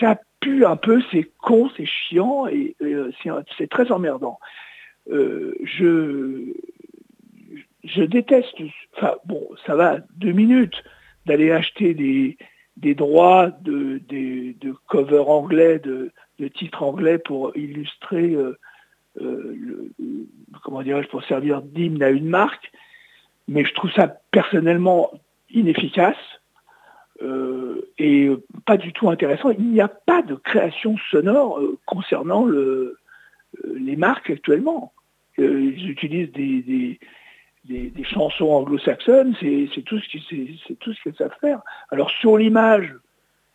Ça 0.00 0.18
pue 0.40 0.64
un 0.64 0.76
peu, 0.76 1.02
c'est 1.10 1.30
con, 1.38 1.70
c'est 1.76 1.86
chiant 1.86 2.46
et, 2.46 2.76
euh, 2.82 3.10
c'est 3.56 3.68
très 3.70 3.90
emmerdant. 3.92 4.38
Euh, 5.10 5.54
je, 5.62 6.52
je 7.84 8.02
déteste, 8.02 8.54
enfin 8.96 9.14
bon, 9.26 9.46
ça 9.66 9.76
va 9.76 9.98
deux 10.16 10.32
minutes 10.32 10.82
d'aller 11.26 11.50
acheter 11.52 11.94
des, 11.94 12.36
des 12.76 12.94
droits 12.94 13.50
de, 13.62 13.98
des- 14.08 14.54
de 14.60 14.72
cover 14.88 15.24
anglais, 15.26 15.78
de, 15.78 16.10
de 16.38 16.48
titres 16.48 16.82
anglais 16.82 17.18
pour 17.18 17.56
illustrer, 17.56 18.34
euh, 18.34 18.58
euh, 19.20 19.56
le- 19.58 19.92
comment 20.62 20.82
dirais-je, 20.82 21.08
pour 21.08 21.24
servir 21.24 21.62
d'hymne 21.62 22.02
à 22.02 22.10
une 22.10 22.28
marque, 22.28 22.70
mais 23.48 23.64
je 23.64 23.72
trouve 23.74 23.92
ça 23.92 24.08
personnellement 24.30 25.10
inefficace 25.50 26.16
euh, 27.22 27.88
et 27.98 28.28
pas 28.66 28.76
du 28.76 28.92
tout 28.92 29.08
intéressant. 29.08 29.50
Il 29.50 29.70
n'y 29.70 29.80
a 29.80 29.88
pas 29.88 30.20
de 30.22 30.34
création 30.34 30.96
sonore 31.10 31.60
concernant 31.86 32.44
le, 32.44 32.98
les 33.74 33.96
marques 33.96 34.28
actuellement. 34.28 34.92
Ils 35.38 35.88
utilisent 35.90 36.32
des, 36.32 36.98
des, 37.64 38.04
chansons 38.04 38.50
anglo-saxonnes, 38.50 39.34
c'est 39.40 39.82
tout 39.84 39.98
ce 39.98 40.08
qui- 40.08 40.24
c'est 40.28 40.48
c'est 40.66 40.78
tout 40.78 40.92
ce 40.92 41.02
qu'elles 41.02 41.14
savent 41.16 41.36
faire. 41.40 41.60
Alors 41.90 42.10
sur 42.10 42.36
l'image, 42.36 42.94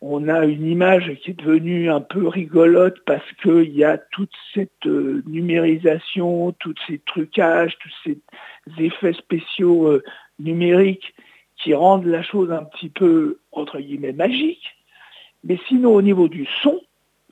on 0.04 0.28
a 0.28 0.44
une 0.44 0.66
image 0.66 1.14
qui 1.22 1.30
est 1.30 1.40
devenue 1.40 1.88
un 1.88 2.00
peu 2.00 2.26
rigolote 2.26 2.98
parce 3.06 3.24
qu'il 3.40 3.70
y 3.70 3.84
a 3.84 3.98
toute 3.98 4.32
cette 4.52 4.86
euh, 4.86 5.22
numérisation, 5.26 6.50
tous 6.58 6.74
ces 6.88 6.98
trucages, 6.98 7.78
tous 7.78 7.92
ces 8.04 8.84
effets 8.84 9.12
spéciaux 9.12 9.86
euh, 9.86 10.02
numériques 10.40 11.14
qui 11.56 11.72
rendent 11.72 12.06
la 12.06 12.24
chose 12.24 12.50
un 12.50 12.64
petit 12.64 12.88
peu, 12.88 13.38
entre 13.52 13.78
guillemets, 13.78 14.12
magique. 14.12 14.74
Mais 15.44 15.58
sinon, 15.68 15.94
au 15.94 16.02
niveau 16.02 16.26
du 16.26 16.48
son, 16.62 16.80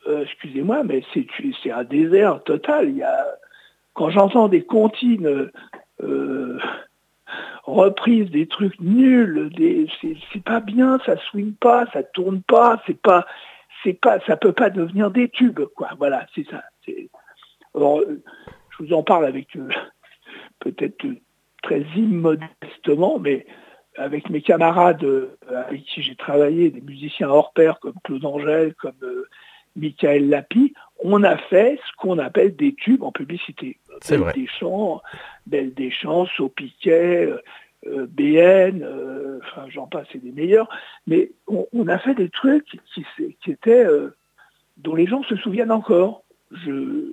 euh, 0.07 0.23
excusez-moi, 0.23 0.85
mais 0.85 1.03
c'est 1.13 1.71
un 1.71 1.83
désert 1.83 2.41
total. 2.43 2.93
Quand 3.93 4.09
j'entends 4.11 4.47
des 4.47 4.63
comptines 4.63 5.51
reprises, 7.63 8.29
des 8.29 8.47
trucs 8.47 8.79
nuls, 8.79 9.49
c'est, 10.01 10.43
pas 10.43 10.59
bien, 10.59 10.99
ça 11.05 11.17
swing 11.17 11.53
pas, 11.53 11.85
ça 11.93 12.03
tourne 12.03 12.41
pas, 12.41 12.81
c'est 12.85 12.99
pas, 12.99 13.25
c'est 13.83 13.93
pas, 13.93 14.19
ça 14.21 14.37
peut 14.37 14.53
pas 14.53 14.69
devenir 14.69 15.11
des 15.11 15.29
tubes, 15.29 15.65
quoi. 15.75 15.89
Voilà, 15.97 16.25
c'est 16.35 16.45
ça. 16.49 16.63
Euh, 17.75 18.21
je 18.69 18.83
vous 18.83 18.93
en 18.93 19.03
parle 19.03 19.25
avec 19.25 19.55
euh, 19.55 19.69
peut-être 20.59 21.05
euh, 21.05 21.15
très 21.63 21.81
immodestement, 21.95 23.19
mais 23.19 23.45
avec 23.97 24.29
mes 24.29 24.41
camarades 24.41 25.05
avec 25.49 25.83
qui 25.83 26.01
j'ai 26.01 26.15
travaillé, 26.15 26.71
des 26.71 26.81
musiciens 26.81 27.29
hors 27.29 27.51
pair 27.51 27.79
comme 27.79 27.95
Claude 28.03 28.25
Angèle, 28.25 28.73
comme 28.75 28.93
Michael 29.75 30.29
Lapi, 30.29 30.73
on 31.03 31.23
a 31.23 31.37
fait 31.37 31.77
ce 31.85 31.91
qu'on 31.97 32.17
appelle 32.17 32.55
des 32.55 32.73
tubes 32.73 33.03
en 33.03 33.11
publicité. 33.11 33.79
C'est 34.01 34.13
Belle 34.15 34.23
vrai. 34.23 34.33
Deschamps, 34.33 35.01
Belle 35.47 35.73
Deschamps, 35.73 36.25
Saupiquet, 36.37 37.25
euh, 37.27 37.41
euh, 37.87 38.05
BN, 38.09 38.83
euh, 38.83 39.39
enfin 39.43 39.65
j'en 39.69 39.87
passe, 39.87 40.07
c'est 40.11 40.23
des 40.23 40.31
meilleurs, 40.31 40.69
mais 41.07 41.31
on, 41.47 41.67
on 41.73 41.87
a 41.87 41.97
fait 41.97 42.13
des 42.15 42.29
trucs 42.29 42.65
qui, 42.93 43.05
qui 43.43 43.51
étaient 43.51 43.85
euh, 43.85 44.15
dont 44.77 44.95
les 44.95 45.07
gens 45.07 45.23
se 45.23 45.35
souviennent 45.37 45.71
encore. 45.71 46.23
Je, 46.51 47.11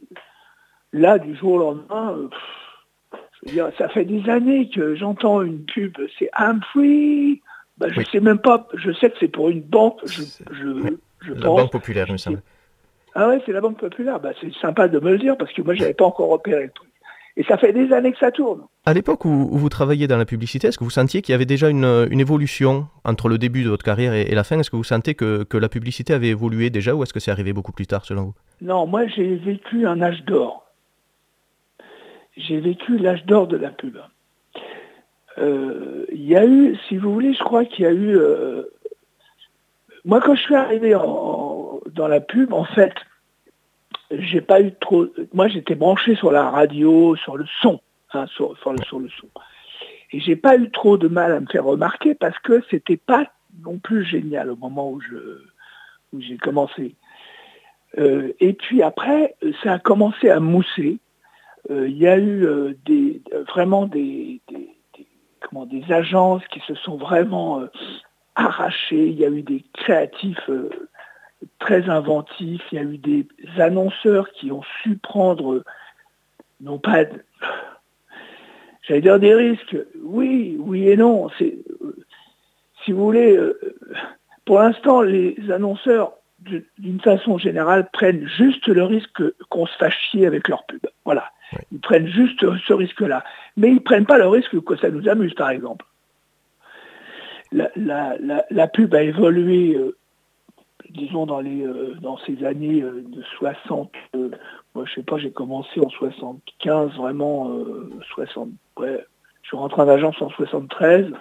là, 0.92 1.18
du 1.18 1.36
jour 1.36 1.52
au 1.54 1.58
lendemain, 1.58 2.28
pff, 2.30 3.20
je 3.42 3.48
veux 3.48 3.52
dire, 3.54 3.70
ça 3.78 3.88
fait 3.88 4.04
des 4.04 4.28
années 4.28 4.68
que 4.68 4.94
j'entends 4.94 5.42
une 5.42 5.64
pub, 5.64 5.96
c'est 6.18 6.30
free. 6.72 7.40
Bah, 7.78 7.86
je 7.90 8.00
Oui. 8.00 8.06
sais 8.10 8.20
même 8.20 8.40
pas, 8.40 8.66
je 8.74 8.90
sais 8.92 9.08
que 9.08 9.16
c'est 9.20 9.28
pour 9.28 9.50
une 9.50 9.60
banque, 9.62 10.00
je, 10.06 10.22
C'est- 10.22 10.44
je, 10.52 10.66
oui. 10.66 10.98
je 11.20 11.32
La 11.34 11.46
pense. 11.46 11.56
Banque 11.60 11.72
Populaire, 11.72 12.06
il 12.08 12.12
me 12.14 12.18
semble. 12.18 12.42
Ah 13.14 13.28
ouais, 13.28 13.40
c'est 13.44 13.52
la 13.52 13.60
Banque 13.60 13.78
Populaire. 13.78 14.20
Bah, 14.20 14.30
c'est 14.40 14.52
sympa 14.54 14.88
de 14.88 15.00
me 15.00 15.10
le 15.12 15.18
dire 15.18 15.36
parce 15.36 15.52
que 15.52 15.62
moi, 15.62 15.74
j'avais 15.74 15.94
pas 15.94 16.04
encore 16.04 16.28
repéré 16.28 16.64
le 16.64 16.70
truc. 16.70 16.88
Et 17.36 17.44
ça 17.44 17.56
fait 17.56 17.72
des 17.72 17.92
années 17.92 18.10
que 18.12 18.18
ça 18.18 18.32
tourne. 18.32 18.62
À 18.84 18.92
l'époque 18.94 19.24
où, 19.24 19.48
vous 19.56 19.68
travailliez 19.68 20.08
dans 20.08 20.16
la 20.16 20.24
publicité, 20.24 20.66
est-ce 20.66 20.78
que 20.78 20.82
vous 20.82 20.90
sentiez 20.90 21.22
qu'il 21.22 21.32
y 21.32 21.36
avait 21.36 21.46
déjà 21.46 21.68
une, 21.68 22.08
une 22.10 22.18
évolution 22.20 22.88
entre 23.04 23.28
le 23.28 23.38
début 23.38 23.62
de 23.62 23.68
votre 23.68 23.84
carrière 23.84 24.12
et, 24.12 24.22
et 24.22 24.34
la 24.34 24.42
fin? 24.42 24.58
Est-ce 24.58 24.70
que 24.70 24.76
vous 24.76 24.82
sentez 24.82 25.14
que, 25.14 25.44
que 25.44 25.56
la 25.56 25.68
publicité 25.68 26.12
avait 26.14 26.28
évolué 26.28 26.68
déjà 26.70 26.94
ou 26.96 27.02
est-ce 27.04 27.12
que 27.12 27.20
c'est 27.20 27.30
arrivé 27.30 27.52
beaucoup 27.52 27.70
plus 27.70 27.86
tard 27.86 28.04
selon 28.04 28.22
vous? 28.24 28.34
Non, 28.60 28.86
moi, 28.86 29.06
j'ai 29.06 29.36
vécu 29.36 29.86
un 29.86 30.02
âge 30.02 30.24
d'or. 30.24 30.66
J'ai 32.36 32.58
vécu 32.60 32.98
l'âge 32.98 33.24
d'or 33.24 33.46
de 33.46 33.56
la 33.56 33.70
pub. 33.70 33.98
Euh, 35.38 36.06
Il 36.12 36.24
y 36.26 36.34
a 36.36 36.44
eu, 36.44 36.76
si 36.88 36.96
vous 36.96 37.12
voulez, 37.12 37.34
je 37.34 37.42
crois 37.44 37.64
qu'il 37.64 37.84
y 37.84 37.88
a 37.88 37.92
eu... 37.92 38.16
euh, 38.16 38.62
Moi, 40.04 40.20
quand 40.20 40.34
je 40.34 40.42
suis 40.42 40.54
arrivé 40.56 40.94
en- 40.96 41.04
en- 41.04 41.57
dans 41.94 42.08
la 42.08 42.20
pub, 42.20 42.52
en 42.52 42.64
fait, 42.64 42.94
j'ai 44.10 44.40
pas 44.40 44.60
eu 44.60 44.72
trop... 44.80 45.06
Moi, 45.32 45.48
j'étais 45.48 45.74
branché 45.74 46.14
sur 46.14 46.30
la 46.30 46.50
radio, 46.50 47.16
sur 47.16 47.36
le 47.36 47.44
son, 47.60 47.80
hein, 48.12 48.26
sur, 48.26 48.54
le, 48.72 48.78
son. 48.88 49.28
Et 50.12 50.20
j'ai 50.20 50.36
pas 50.36 50.56
eu 50.56 50.70
trop 50.70 50.96
de 50.96 51.08
mal 51.08 51.32
à 51.32 51.40
me 51.40 51.46
faire 51.46 51.64
remarquer 51.64 52.14
parce 52.14 52.38
que 52.38 52.62
c'était 52.70 52.96
pas 52.96 53.26
non 53.64 53.78
plus 53.78 54.04
génial 54.04 54.50
au 54.50 54.56
moment 54.56 54.90
où 54.90 55.00
je 55.00 55.16
j'ai 56.18 56.38
commencé. 56.38 56.94
Euh, 57.98 58.32
et 58.40 58.54
puis 58.54 58.82
après, 58.82 59.36
ça 59.62 59.74
a 59.74 59.78
commencé 59.78 60.30
à 60.30 60.40
mousser. 60.40 60.98
Euh, 61.70 61.88
Il 61.88 61.98
y 61.98 62.06
a 62.06 62.16
eu 62.16 62.46
euh, 62.46 62.74
des, 62.86 63.20
vraiment 63.48 63.86
des, 63.86 64.40
comment, 65.40 65.66
des 65.66 65.84
agences 65.92 66.46
qui 66.48 66.60
se 66.60 66.74
sont 66.76 66.96
vraiment 66.96 67.62
arrachées. 68.34 69.06
Il 69.08 69.18
y 69.18 69.24
a 69.24 69.28
eu 69.28 69.42
des 69.42 69.64
créatifs 69.74 70.50
très 71.58 71.88
inventifs. 71.88 72.62
Il 72.72 72.76
y 72.76 72.78
a 72.78 72.84
eu 72.84 72.98
des 72.98 73.26
annonceurs 73.58 74.30
qui 74.32 74.50
ont 74.52 74.62
su 74.82 74.96
prendre, 74.96 75.62
non 76.60 76.78
pas, 76.78 77.04
j'allais 78.82 79.00
dire 79.00 79.18
des 79.20 79.34
risques. 79.34 79.76
Oui, 80.02 80.56
oui 80.58 80.88
et 80.88 80.96
non. 80.96 81.28
C'est, 81.38 81.58
si 82.84 82.92
vous 82.92 83.04
voulez, 83.04 83.36
euh, 83.36 83.58
pour 84.44 84.58
l'instant, 84.60 85.02
les 85.02 85.36
annonceurs 85.50 86.12
d'une 86.78 87.00
façon 87.00 87.36
générale, 87.36 87.90
prennent 87.92 88.26
juste 88.28 88.68
le 88.68 88.84
risque 88.84 89.22
qu'on 89.48 89.66
se 89.66 89.76
fasse 89.76 89.92
chier 89.92 90.24
avec 90.24 90.46
leur 90.48 90.64
pub. 90.66 90.80
Voilà. 91.04 91.24
Oui. 91.52 91.58
Ils 91.72 91.80
prennent 91.80 92.06
juste 92.06 92.40
ce 92.66 92.72
risque-là. 92.72 93.24
Mais 93.56 93.72
ils 93.72 93.82
prennent 93.82 94.06
pas 94.06 94.18
le 94.18 94.28
risque 94.28 94.58
que 94.62 94.76
ça 94.76 94.88
nous 94.88 95.08
amuse, 95.08 95.34
par 95.34 95.50
exemple. 95.50 95.84
La, 97.50 97.70
la- 97.74 98.16
la- 98.20 98.44
la 98.50 98.68
pub 98.68 98.94
a 98.94 99.02
évolué, 99.02 99.74
euh, 99.74 99.96
disons, 100.98 101.26
dans, 101.26 101.40
les, 101.40 101.64
euh, 101.64 101.94
dans 102.00 102.18
ces 102.18 102.44
années 102.44 102.82
euh, 102.82 103.04
de 103.06 103.22
60. 103.38 103.92
euh, 104.16 104.30
moi, 104.74 104.84
je 104.86 104.94
sais 104.94 105.02
pas, 105.02 105.18
j'ai 105.18 105.30
commencé 105.30 105.80
en 105.80 105.88
75, 105.88 106.94
vraiment, 106.96 107.50
euh, 107.50 107.90
60. 108.14 108.50
Ouais, 108.76 109.04
je 109.42 109.48
suis 109.48 109.56
rentré 109.56 109.82
en 109.82 109.88
agence 109.88 110.20
en 110.20 110.30
73. 110.30 111.12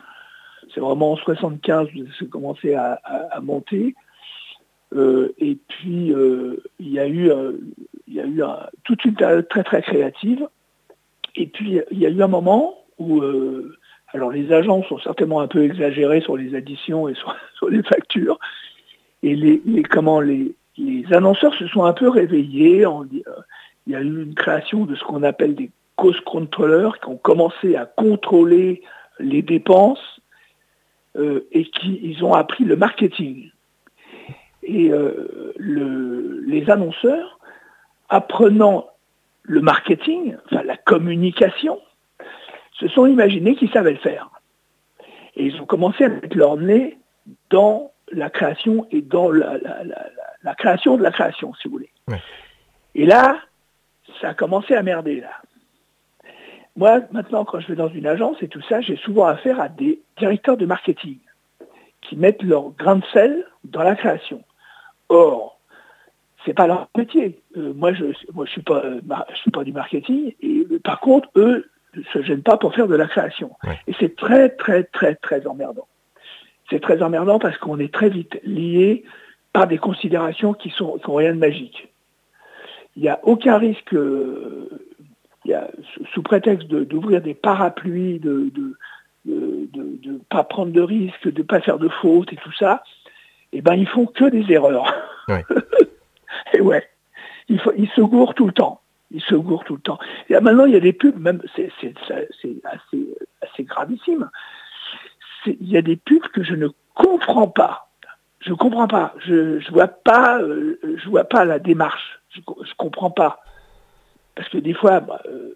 C'est 0.73 0.79
vraiment 0.81 1.13
en 1.13 1.17
75 1.17 1.87
que 1.87 1.93
j'ai 2.19 2.27
commencé 2.27 2.73
à, 2.75 2.99
monter. 3.41 3.95
Et 4.93 5.57
puis, 5.67 6.13
il 6.79 6.89
y 6.91 6.99
a 6.99 7.07
eu, 7.07 7.31
il 8.07 8.13
y 8.13 8.19
a 8.19 8.25
eu 8.25 8.43
un- 8.43 8.67
toute 8.83 9.05
une 9.05 9.15
période 9.15 9.47
très 9.47 9.63
très 9.63 9.81
créative. 9.81 10.47
et 11.35 11.47
puis 11.47 11.79
il 11.91 11.99
y 11.99 12.05
a 12.05 12.09
eu 12.09 12.21
un 12.21 12.27
moment 12.27 12.83
où, 12.97 13.21
alors 14.13 14.31
les 14.31 14.51
agents 14.51 14.83
sont 14.83 14.99
certainement 14.99 15.39
un 15.39 15.47
peu 15.47 15.63
exagérés 15.63 16.21
sur 16.21 16.35
les 16.35 16.55
additions 16.55 17.07
et 17.07 17.15
sur 17.15 17.35
les 17.69 17.83
factures, 17.83 18.39
et 19.31 19.35
les, 19.35 19.83
comment 19.83 20.21
les, 20.21 20.55
annonceurs 21.11 21.53
se 21.55 21.67
sont 21.67 21.83
un 21.83 21.93
peu 21.93 22.07
réveillés. 22.09 22.85
euh, 22.85 23.03
il 23.85 23.93
y 23.93 23.95
a 23.95 24.01
eu 24.01 24.23
une 24.23 24.35
création 24.35 24.85
de 24.85 24.95
ce 24.95 25.03
qu'on 25.03 25.23
appelle 25.23 25.55
des 25.55 25.69
cost 25.95 26.21
controllers 26.21 26.99
qui 26.99 27.07
ont 27.09 27.17
commencé 27.17 27.75
à 27.75 27.85
contrôler 27.85 28.81
les 29.19 29.41
dépenses 29.41 30.21
euh, 31.17 31.47
et 31.51 31.65
qui 31.65 31.99
ils 32.03 32.23
ont 32.23 32.33
appris 32.33 32.63
le 32.63 32.75
marketing. 32.75 33.49
Et 34.63 34.91
euh, 34.91 35.53
le- 35.57 36.41
les 36.45 36.69
annonceurs, 36.69 37.39
apprenant 38.09 38.87
le 39.43 39.61
marketing, 39.61 40.35
enfin 40.45 40.63
la 40.63 40.77
communication, 40.77 41.79
se 42.73 42.87
sont 42.89 43.07
imaginés 43.07 43.55
qu'ils 43.55 43.71
savaient 43.71 43.93
le 43.93 43.97
faire. 43.97 44.29
Et 45.35 45.45
ils 45.45 45.61
ont 45.61 45.65
commencé 45.65 46.03
à 46.03 46.09
mettre 46.09 46.37
leur 46.37 46.57
nez 46.57 46.97
dans 47.49 47.91
la 48.11 48.29
création 48.29 48.87
et 48.91 49.01
dans 49.01 49.29
la, 49.31 49.57
la- 49.57 49.83
la- 49.83 49.83
la- 49.83 50.09
la 50.43 50.55
création 50.55 50.97
de 50.97 51.03
la 51.03 51.11
création, 51.11 51.53
si 51.55 51.67
vous 51.67 51.73
voulez. 51.73 51.89
Ouais. 52.07 52.21
Et 52.95 53.05
là, 53.05 53.39
ça 54.21 54.29
a 54.29 54.33
commencé 54.33 54.73
à 54.75 54.83
merder, 54.83 55.21
là. 55.21 55.31
Moi, 56.75 57.01
maintenant, 57.11 57.43
quand 57.43 57.59
je 57.59 57.67
vais 57.67 57.75
dans 57.75 57.89
une 57.89 58.05
agence 58.05 58.37
et 58.43 58.47
tout 58.47 58.61
ça, 58.61 58.81
j'ai 58.81 58.97
souvent 58.97 59.25
affaire 59.25 59.59
à 59.59 59.67
des 59.67 59.99
directeurs 60.17 60.57
de 60.57 60.65
marketing 60.65 61.17
qui 62.01 62.15
mettent 62.15 62.43
leur 62.43 62.69
grain 62.71 62.97
de 62.97 63.05
sel 63.11 63.45
dans 63.63 63.81
la 63.83 63.95
création. 63.95 64.43
Or, 65.09 65.59
c'est 66.45 66.53
pas 66.53 66.67
leur 66.67 66.87
métier. 66.95 67.41
Euh, 67.57 67.73
moi, 67.73 67.93
je 67.93 68.05
moi, 68.33 68.45
je 68.45 68.51
suis 68.51 68.61
pas 68.61 68.81
euh, 68.85 69.01
je 69.31 69.35
suis 69.37 69.51
pas 69.51 69.63
du 69.63 69.73
marketing 69.73 70.33
et 70.39 70.65
euh, 70.71 70.79
par 70.83 70.99
contre, 70.99 71.27
eux 71.35 71.67
ne 71.95 72.03
se 72.03 72.21
gênent 72.21 72.43
pas 72.43 72.57
pour 72.57 72.75
faire 72.75 72.87
de 72.87 72.95
la 72.95 73.07
création. 73.07 73.51
Ouais. 73.63 73.79
Et 73.87 73.93
c'est 73.99 74.15
très 74.15 74.49
très 74.49 74.83
très 74.83 75.15
très 75.15 75.47
emmerdant. 75.47 75.87
C'est 76.69 76.81
très 76.81 77.01
emmerdant 77.01 77.39
parce 77.39 77.57
qu'on 77.57 77.79
est 77.79 77.93
très 77.93 78.09
vite 78.09 78.39
lié 78.43 79.03
par 79.53 79.67
des 79.67 79.77
considérations 79.77 80.53
qui 80.53 80.69
sont 80.69 80.97
qui 80.97 81.09
ont 81.09 81.15
rien 81.15 81.33
de 81.33 81.39
magique. 81.39 81.87
Il 82.95 83.03
n'y 83.03 83.09
a 83.09 83.19
aucun 83.23 83.57
risque 83.57 83.93
euh, 83.93 84.69
il 85.45 85.51
y 85.51 85.53
a, 85.53 85.69
sous- 86.13 86.23
prétexte 86.23 86.67
de- 86.67 86.83
d'ouvrir 86.83 87.21
des 87.21 87.33
parapluies, 87.33 88.19
de 88.19 88.51
de, 88.53 88.75
de, 89.25 89.67
de 90.03 90.19
pas 90.29 90.43
prendre 90.43 90.71
de 90.71 90.81
risques, 90.81 91.31
de 91.31 91.43
pas 91.43 91.59
faire 91.61 91.79
de 91.79 91.89
fautes 91.89 92.31
et 92.33 92.37
tout 92.37 92.51
ça, 92.53 92.83
eh 93.51 93.61
ben 93.61 93.73
ils 93.75 93.87
font 93.87 94.05
que 94.05 94.25
des 94.25 94.51
erreurs. 94.53 94.93
Et 96.53 96.61
ouais, 96.61 96.83
ils, 97.49 97.59
se 97.95 98.01
gourrent 98.01 98.33
tout 98.33 98.45
le 98.47 98.53
temps. 98.53 98.81
Ils 99.11 99.21
se 99.21 99.35
gourrent 99.35 99.63
tout 99.65 99.75
le 99.75 99.81
temps. 99.81 99.99
Et 100.29 100.33
là, 100.33 100.41
maintenant, 100.41 100.65
il 100.65 100.73
y 100.73 100.77
a 100.77 100.81
des 100.81 100.93
pubs, 100.93 101.17
même 101.19 101.41
c'est 101.55 101.69
assez 103.41 103.63
gravissime. 103.63 104.29
Il 105.59 105.69
y 105.69 105.77
a 105.77 105.81
des 105.81 105.95
pubs 105.95 106.27
que 106.33 106.43
je 106.43 106.55
ne 106.55 106.67
comprends 106.93 107.47
pas. 107.47 107.89
Je 108.39 108.53
comprends 108.53 108.87
pas. 108.87 109.13
Je, 109.25 109.59
je 109.59 109.71
vois 109.71 109.87
pas. 109.87 110.39
euh, 110.41 110.79
vois 111.05 111.23
pas 111.23 111.45
la 111.45 111.59
démarche. 111.59 112.19
Je, 112.29 112.39
je 112.39 112.73
comprends 112.75 113.11
pas. 113.11 113.41
Parce 114.35 114.49
que 114.49 114.57
des 114.59 114.73
fois, 114.73 114.99
bah, 114.99 115.21
euh, 115.25 115.55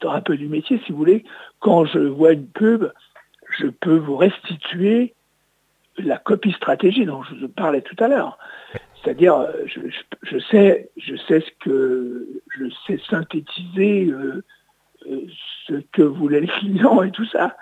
dans 0.00 0.12
un 0.12 0.20
peu 0.20 0.36
du 0.36 0.46
métier, 0.48 0.80
si 0.86 0.92
vous 0.92 0.98
voulez, 0.98 1.24
quand 1.58 1.84
je 1.84 1.98
vois 1.98 2.32
une 2.32 2.46
pub, 2.46 2.84
je 3.58 3.66
peux 3.66 3.96
vous 3.96 4.16
restituer 4.16 5.14
la 5.98 6.18
copie 6.18 6.52
stratégie 6.52 7.06
dont 7.06 7.22
je 7.24 7.34
vous 7.34 7.48
parlais 7.48 7.80
tout 7.80 7.96
à 7.98 8.08
l'heure. 8.08 8.38
C'est-à-dire, 9.02 9.34
euh, 9.34 9.52
je, 9.66 10.38
sais, 10.38 10.90
je 10.96 11.16
sais 11.16 11.40
ce 11.40 11.50
que 11.60 12.28
je 12.56 12.66
sais 12.86 13.00
synthétiser 13.08 14.12
ce 15.66 15.74
que 15.92 16.02
voulaient 16.02 16.40
les 16.40 16.46
clients 16.46 17.02
et 17.02 17.10
tout 17.10 17.26
ça. 17.26 17.56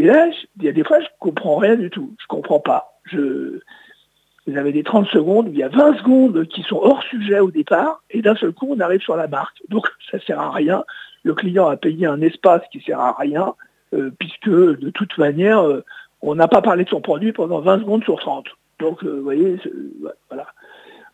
Mais 0.00 0.06
là, 0.06 0.30
il 0.56 0.64
y 0.64 0.68
a 0.68 0.72
des 0.72 0.82
fois, 0.82 0.98
je 0.98 1.06
comprends 1.18 1.56
rien 1.56 1.76
du 1.76 1.90
tout. 1.90 2.14
Je 2.18 2.26
comprends 2.26 2.58
pas. 2.58 2.98
Je, 3.04 3.60
vous 4.46 4.56
avez 4.56 4.72
des 4.72 4.82
30 4.82 5.06
secondes, 5.08 5.48
il 5.52 5.58
y 5.58 5.62
a 5.62 5.68
20 5.68 5.98
secondes 5.98 6.46
qui 6.46 6.62
sont 6.62 6.78
hors 6.78 7.02
sujet 7.02 7.38
au 7.38 7.50
départ, 7.50 8.02
et 8.08 8.22
d'un 8.22 8.34
seul 8.34 8.52
coup, 8.52 8.66
on 8.70 8.80
arrive 8.80 9.02
sur 9.02 9.14
la 9.14 9.28
marque. 9.28 9.58
Donc, 9.68 9.88
ça 10.10 10.18
sert 10.20 10.40
à 10.40 10.52
rien. 10.52 10.84
Le 11.22 11.34
client 11.34 11.68
a 11.68 11.76
payé 11.76 12.06
un 12.06 12.22
espace 12.22 12.62
qui 12.72 12.80
sert 12.80 12.98
à 12.98 13.12
rien, 13.12 13.52
euh, 13.92 14.10
puisque 14.18 14.48
de 14.48 14.88
toute 14.88 15.18
manière, 15.18 15.60
euh, 15.60 15.84
on 16.22 16.34
n'a 16.34 16.48
pas 16.48 16.62
parlé 16.62 16.84
de 16.84 16.88
son 16.88 17.02
produit 17.02 17.34
pendant 17.34 17.60
20 17.60 17.80
secondes 17.80 18.04
sur 18.04 18.18
30. 18.18 18.46
Donc, 18.78 19.04
euh, 19.04 19.16
vous 19.18 19.22
voyez, 19.22 19.58
voilà. 20.30 20.46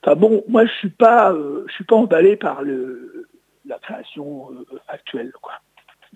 Enfin 0.04 0.14
bon, 0.14 0.44
moi, 0.46 0.64
je 0.64 0.72
suis 0.74 0.90
pas, 0.90 1.34
je 1.66 1.72
suis 1.72 1.82
pas 1.82 1.96
emballé 1.96 2.36
par 2.36 2.62
le, 2.62 3.26
la 3.64 3.80
création 3.80 4.50
actuelle, 4.86 5.32
quoi. 5.42 5.54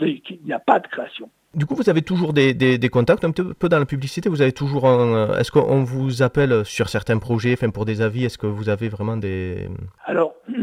Il 0.00 0.22
n'y 0.44 0.52
a 0.52 0.60
pas 0.60 0.78
de 0.78 0.86
création. 0.86 1.28
Du 1.54 1.66
coup, 1.66 1.74
vous 1.74 1.90
avez 1.90 2.02
toujours 2.02 2.32
des, 2.32 2.90
contacts 2.92 3.24
un 3.24 3.32
peu 3.32 3.68
dans 3.68 3.78
la 3.78 3.86
publicité? 3.86 4.28
Vous 4.28 4.40
avez 4.40 4.52
toujours 4.52 4.86
un, 4.86 5.14
euh, 5.14 5.38
Est-ce 5.38 5.50
qu'on 5.50 5.82
vous 5.82 6.22
appelle 6.22 6.64
sur 6.64 6.88
certains 6.88 7.18
projets, 7.18 7.54
enfin 7.54 7.70
pour 7.70 7.84
des 7.84 8.02
avis? 8.02 8.24
Est-ce 8.24 8.38
que 8.38 8.46
vous 8.46 8.68
avez 8.68 8.88
vraiment 8.88 9.16
des 9.16 9.68
Alors, 10.04 10.34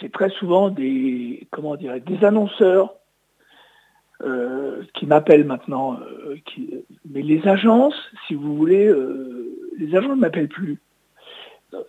c'est 0.00 0.10
très 0.10 0.30
souvent 0.30 0.68
des, 0.68 1.46
comment 1.52 1.76
dire, 1.76 2.00
des 2.00 2.24
annonceurs 2.24 2.94
euh, 4.24 4.82
qui 4.94 5.06
m'appellent 5.06 5.46
maintenant. 5.46 6.00
euh, 6.00 6.36
mais 7.08 7.22
les 7.22 7.46
agences, 7.46 8.10
si 8.26 8.34
vous 8.34 8.56
voulez, 8.56 8.86
euh, 8.86 9.56
les 9.78 9.94
agents 9.94 10.10
ne 10.10 10.20
m'appellent 10.20 10.48
plus. 10.48 10.80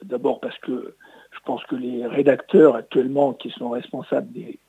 D'abord 0.03 0.39
parce 0.39 0.58
que 0.60 0.95
je 1.32 1.39
pense 1.43 1.63
que 1.65 1.75
les 1.75 2.06
rédacteurs 2.06 2.75
actuellement 2.75 3.34
qui 3.34 3.49
sont 3.49 3.71
responsables 3.71 4.32
des 4.32 4.60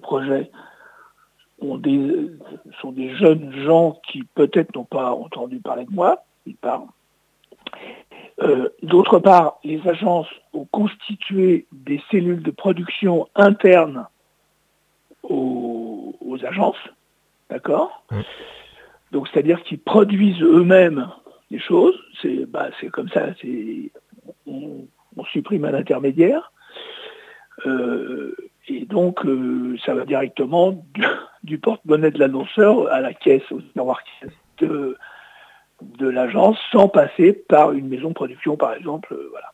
projets 0.00 0.50
ont 1.60 1.78
des, 1.78 2.30
sont 2.80 2.92
des 2.92 3.14
jeunes 3.16 3.52
gens 3.64 4.00
qui 4.08 4.22
peut-être 4.34 4.74
n'ont 4.74 4.84
pas 4.84 5.12
entendu 5.12 5.58
parler 5.60 5.84
de 5.84 5.92
moi, 5.92 6.24
ils 6.46 6.56
parlent. 6.56 6.86
Euh, 8.42 8.68
D'autre 8.82 9.18
part, 9.18 9.58
les 9.64 9.80
agences 9.88 10.28
ont 10.52 10.66
constitué 10.66 11.66
des 11.72 12.00
cellules 12.10 12.42
de 12.42 12.50
production 12.50 13.28
internes 13.34 14.06
aux, 15.22 16.14
aux 16.20 16.44
agences, 16.44 16.76
d'accord? 17.48 18.04
Donc 19.12 19.28
c'est-à-dire 19.28 19.62
qu'ils 19.62 19.78
produisent 19.78 20.42
eux-mêmes 20.42 21.08
des 21.50 21.58
choses. 21.58 21.98
C'est 22.20 22.44
bah, 22.44 22.68
c'est 22.80 22.88
comme 22.88 23.08
ça. 23.08 23.28
On 24.46 25.24
supprime 25.32 25.64
un 25.64 25.74
intermédiaire. 25.74 26.52
Euh, 27.64 28.36
et 28.68 28.84
donc, 28.84 29.24
euh, 29.24 29.76
ça 29.84 29.94
va 29.94 30.04
directement 30.04 30.84
du, 31.46 31.58
porte-monnaie 31.58 32.10
de 32.10 32.18
l'annonceur 32.18 32.90
à 32.92 33.00
la 33.00 33.14
caisse, 33.14 33.50
au 33.52 33.60
tiroir 33.60 34.00
caisse 34.20 34.30
de, 34.58 34.96
de 35.82 36.08
l'agence, 36.08 36.58
sans 36.72 36.88
passer 36.88 37.32
par 37.32 37.72
une 37.72 37.88
maison 37.88 38.08
de 38.08 38.14
production, 38.14 38.56
par 38.56 38.74
exemple. 38.74 39.14
euh, 39.14 39.28
voilà. 39.30 39.52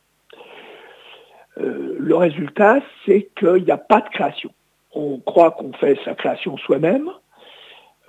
Euh, 1.59 1.95
le 1.99 2.15
résultat, 2.15 2.79
c'est 3.05 3.29
qu'il 3.37 3.63
n'y 3.63 3.71
a 3.71 3.77
pas 3.77 4.01
de 4.01 4.09
création. 4.09 4.51
On 4.93 5.19
croit 5.19 5.51
qu'on 5.51 5.73
fait 5.73 5.97
sa 6.03 6.15
création 6.15 6.57
soi-même. 6.57 7.09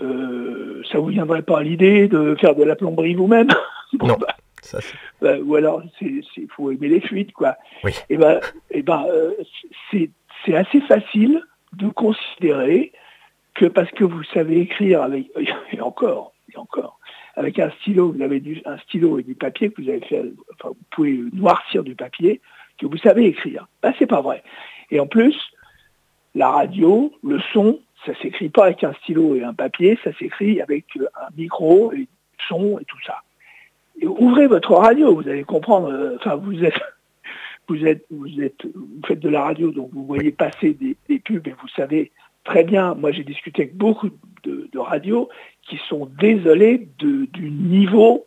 Euh, 0.00 0.82
ça 0.90 0.98
vous 0.98 1.06
viendrait 1.06 1.42
pas 1.42 1.58
à 1.58 1.62
l'idée 1.62 2.08
de 2.08 2.34
faire 2.40 2.54
de 2.56 2.64
la 2.64 2.74
plomberie 2.76 3.14
vous-même 3.14 3.48
Bon, 3.92 4.08
Non. 4.08 4.16
bah, 4.18 4.34
ça, 4.60 4.78
bah, 5.20 5.36
ou 5.40 5.54
alors 5.54 5.82
c'est 5.98 6.20
c'est- 6.34 6.48
faut 6.56 6.72
aimer 6.72 6.88
les 6.88 7.00
fuites 7.00 7.32
quoi. 7.32 7.56
Oui. 7.84 7.92
Et 8.10 8.16
ben 8.16 8.40
et 8.72 8.82
ben 8.82 9.04
euh, 9.08 9.30
c'est 9.90 10.10
c'est 10.44 10.56
assez 10.56 10.80
facile 10.80 11.40
de 11.74 11.88
considérer 11.90 12.90
que 13.54 13.66
parce 13.66 13.90
que 13.92 14.04
vous 14.04 14.22
savez 14.24 14.60
écrire 14.60 15.02
avec 15.02 15.30
et 15.72 15.80
encore 15.80 16.32
et 16.52 16.56
encore 16.56 16.98
avec 17.36 17.58
un 17.58 17.70
stylo 17.80 18.12
vous 18.12 18.22
avez 18.22 18.40
du, 18.40 18.60
un 18.64 18.78
stylo 18.78 19.18
et 19.18 19.22
du 19.22 19.34
papier 19.34 19.70
que 19.70 19.82
vous 19.82 19.88
avez 19.88 20.00
fait 20.00 20.22
enfin 20.54 20.68
vous 20.70 20.86
pouvez 20.90 21.20
noircir 21.32 21.82
du 21.82 21.94
papier 21.94 22.40
que 22.78 22.86
vous 22.86 22.98
savez 22.98 23.26
écrire. 23.26 23.68
Ben 23.82 23.92
c'est 23.98 24.06
pas 24.06 24.20
vrai. 24.20 24.42
Et 24.90 25.00
en 25.00 25.06
plus 25.06 25.36
la 26.34 26.50
radio, 26.50 27.12
le 27.22 27.38
son, 27.52 27.80
ça 28.04 28.12
s'écrit 28.20 28.48
pas 28.48 28.64
avec 28.64 28.82
un 28.82 28.92
stylo 28.94 29.36
et 29.36 29.44
un 29.44 29.54
papier, 29.54 29.98
ça 30.02 30.12
s'écrit 30.14 30.60
avec 30.60 30.84
euh, 30.96 31.06
un 31.14 31.28
micro 31.36 31.92
et 31.92 32.08
son 32.48 32.78
et 32.80 32.84
tout 32.84 32.98
ça. 33.06 33.22
Et 34.00 34.06
ouvrez 34.06 34.48
votre 34.48 34.72
radio, 34.72 35.14
vous 35.14 35.28
allez 35.28 35.44
comprendre. 35.44 35.88
euh, 35.92 36.16
Enfin, 36.16 36.34
vous 36.34 36.64
êtes, 36.64 36.80
vous 37.68 37.86
êtes, 37.86 38.04
vous 38.10 38.40
êtes, 38.42 38.66
vous 38.74 39.00
faites 39.06 39.20
de 39.20 39.28
la 39.28 39.44
radio, 39.44 39.70
donc 39.70 39.90
vous 39.92 40.04
voyez 40.04 40.32
passer 40.32 40.74
des, 40.74 40.96
des 41.08 41.20
pubs 41.20 41.46
et 41.46 41.52
vous 41.52 41.68
savez 41.68 42.10
très 42.44 42.64
bien. 42.64 42.94
Moi, 42.94 43.12
j'ai 43.12 43.24
discuté 43.24 43.62
avec 43.62 43.76
beaucoup 43.76 44.10
de, 44.44 44.68
de 44.72 44.78
radios 44.78 45.28
qui 45.68 45.78
sont 45.88 46.08
désolés 46.18 46.88
de- 46.98 47.26
du 47.26 47.50
niveau 47.50 48.26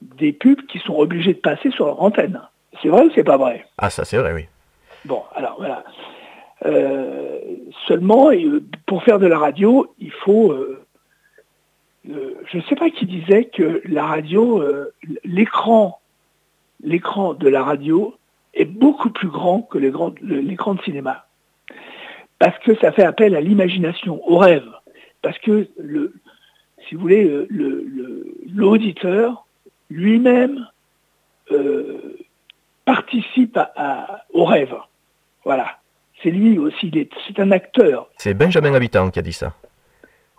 des 0.00 0.32
pubs 0.32 0.62
qui 0.66 0.78
sont 0.80 0.94
obligés 0.96 1.34
de 1.34 1.38
passer 1.40 1.70
sur 1.72 1.86
leur 1.86 2.02
antenne. 2.02 2.40
C'est 2.82 2.88
vrai 2.88 3.04
ou 3.06 3.10
c'est 3.14 3.24
pas 3.24 3.38
vrai? 3.38 3.66
Ah, 3.78 3.90
ça 3.90 4.04
c'est 4.04 4.18
vrai, 4.18 4.32
oui. 4.34 4.46
Bon, 5.04 5.22
alors 5.34 5.56
voilà. 5.58 5.84
Euh, 6.64 7.38
seulement, 7.86 8.30
euh, 8.30 8.62
pour 8.86 9.02
faire 9.02 9.18
de 9.18 9.26
la 9.26 9.38
radio, 9.38 9.92
il 9.98 10.12
faut. 10.12 10.52
euh, 10.52 10.84
euh, 12.10 12.34
je 12.50 12.58
ne 12.58 12.62
sais 12.62 12.76
pas 12.76 12.90
qui 12.90 13.04
disait 13.06 13.44
que 13.46 13.82
la 13.86 14.04
radio, 14.06 14.62
l'écran, 15.24 15.98
l'écran 16.82 17.34
de 17.34 17.48
la 17.48 17.62
radio 17.62 18.14
est 18.54 18.64
beaucoup 18.64 19.10
plus 19.10 19.28
grand 19.28 19.62
que 19.62 19.78
l'écran 19.78 20.74
de 20.74 20.82
cinéma. 20.82 21.25
Parce 22.38 22.58
que 22.60 22.74
ça 22.76 22.92
fait 22.92 23.04
appel 23.04 23.34
à 23.36 23.40
l'imagination, 23.40 24.20
au 24.30 24.38
rêve. 24.38 24.68
Parce 25.22 25.38
que, 25.38 25.66
le, 25.78 26.12
si 26.88 26.94
vous 26.94 27.00
voulez, 27.00 27.24
le- 27.24 27.82
le- 27.84 28.26
l'auditeur 28.54 29.46
lui-même 29.90 30.66
euh, 31.52 32.16
participe 32.84 33.56
à- 33.56 33.72
à- 33.76 34.24
au 34.32 34.44
rêve. 34.44 34.74
Voilà. 35.44 35.78
C'est 36.22 36.30
lui 36.30 36.58
aussi, 36.58 36.90
c'est 37.26 37.38
un 37.40 37.50
acteur. 37.52 38.08
C'est 38.16 38.34
Benjamin 38.34 38.74
Habitant 38.74 39.10
qui 39.10 39.18
a 39.18 39.22
dit 39.22 39.32
ça. 39.32 39.54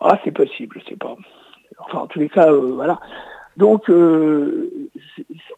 Ah, 0.01 0.19
c'est 0.23 0.31
possible, 0.31 0.81
c'est 0.87 0.97
pas. 0.97 1.15
Enfin, 1.79 1.99
en 1.99 2.07
tous 2.07 2.19
les 2.19 2.29
cas, 2.29 2.51
euh, 2.51 2.71
voilà. 2.73 2.99
Donc, 3.57 3.89
euh, 3.89 4.69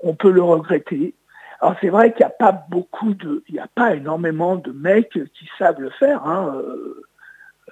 on 0.02 0.13
peut 0.13 0.32
le 0.32 0.41
regretter. 0.41 1.13
Alors, 1.62 1.76
c'est 1.82 1.89
vrai 1.89 2.12
qu'il 2.13 2.19
n'y 2.26 2.32
a 2.32 2.36
pas 2.36 2.52
beaucoup 2.69 3.13
de, 3.13 3.43
il 3.50 3.56
n'y 3.56 3.60
a 3.60 3.67
pas 3.67 3.93
énormément 3.95 4.56
de 4.56 4.72
mecs 4.72 5.10
qui 5.34 5.50
savent 5.58 5.80
le 5.82 5.89
faire. 5.89 6.26
hein. 6.26 6.56
Euh, 6.63 7.02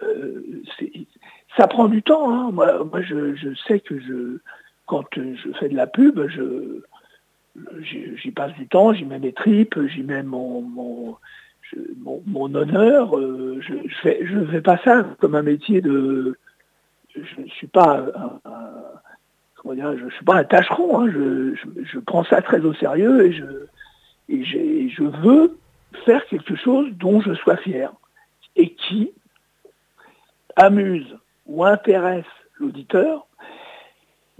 euh, 0.03 0.41
ça 1.57 1.67
prend 1.67 1.87
du 1.87 2.03
temps. 2.03 2.29
hein. 2.31 2.51
Moi, 2.51 2.83
moi, 2.83 3.01
je, 3.01 3.55
sais 3.67 3.79
que 3.79 3.99
je, 3.99 4.39
quand 4.85 5.03
je 5.15 5.51
fais 5.59 5.69
de 5.69 5.75
la 5.75 5.87
pub, 5.87 6.19
je, 6.27 6.81
j'y 7.81 8.31
passe 8.31 8.53
du 8.53 8.67
temps, 8.67 8.93
j'y 8.93 9.05
mets 9.05 9.19
mes 9.19 9.33
tripes, 9.33 9.79
j'y 9.87 10.03
mets 10.03 10.23
mon, 10.23 10.61
mon, 10.61 11.17
honneur. 12.55 13.17
euh, 13.17 13.57
je 13.61 13.73
ne 13.73 13.87
fais, 14.01 14.19
je 14.25 14.45
fais 14.45 14.61
pas 14.61 14.77
ça 14.83 15.03
comme 15.19 15.35
un 15.35 15.43
métier 15.43 15.81
de. 15.81 16.37
Je 17.15 17.41
ne 17.41 17.47
suis 17.47 17.67
pas 17.67 18.05
un, 18.45 18.77
je 19.65 20.09
suis 20.15 20.25
pas 20.25 20.35
un 20.37 20.43
tâcheron. 20.43 20.99
hein, 21.01 21.11
je- 21.11 21.55
je 21.83 21.99
prends 21.99 22.23
ça 22.23 22.41
très 22.41 22.59
au 22.61 22.73
sérieux 22.73 23.25
et 23.25 23.33
je, 23.33 23.43
et 24.29 24.43
je 24.43 25.03
veux 25.03 25.57
faire 26.05 26.25
quelque 26.27 26.55
chose 26.55 26.89
dont 26.93 27.21
je 27.21 27.33
sois 27.33 27.57
fier 27.57 27.91
et 28.55 28.73
qui 28.73 29.11
amuse 30.55 31.17
ou 31.45 31.63
intéresse 31.63 32.25
l'auditeur. 32.59 33.27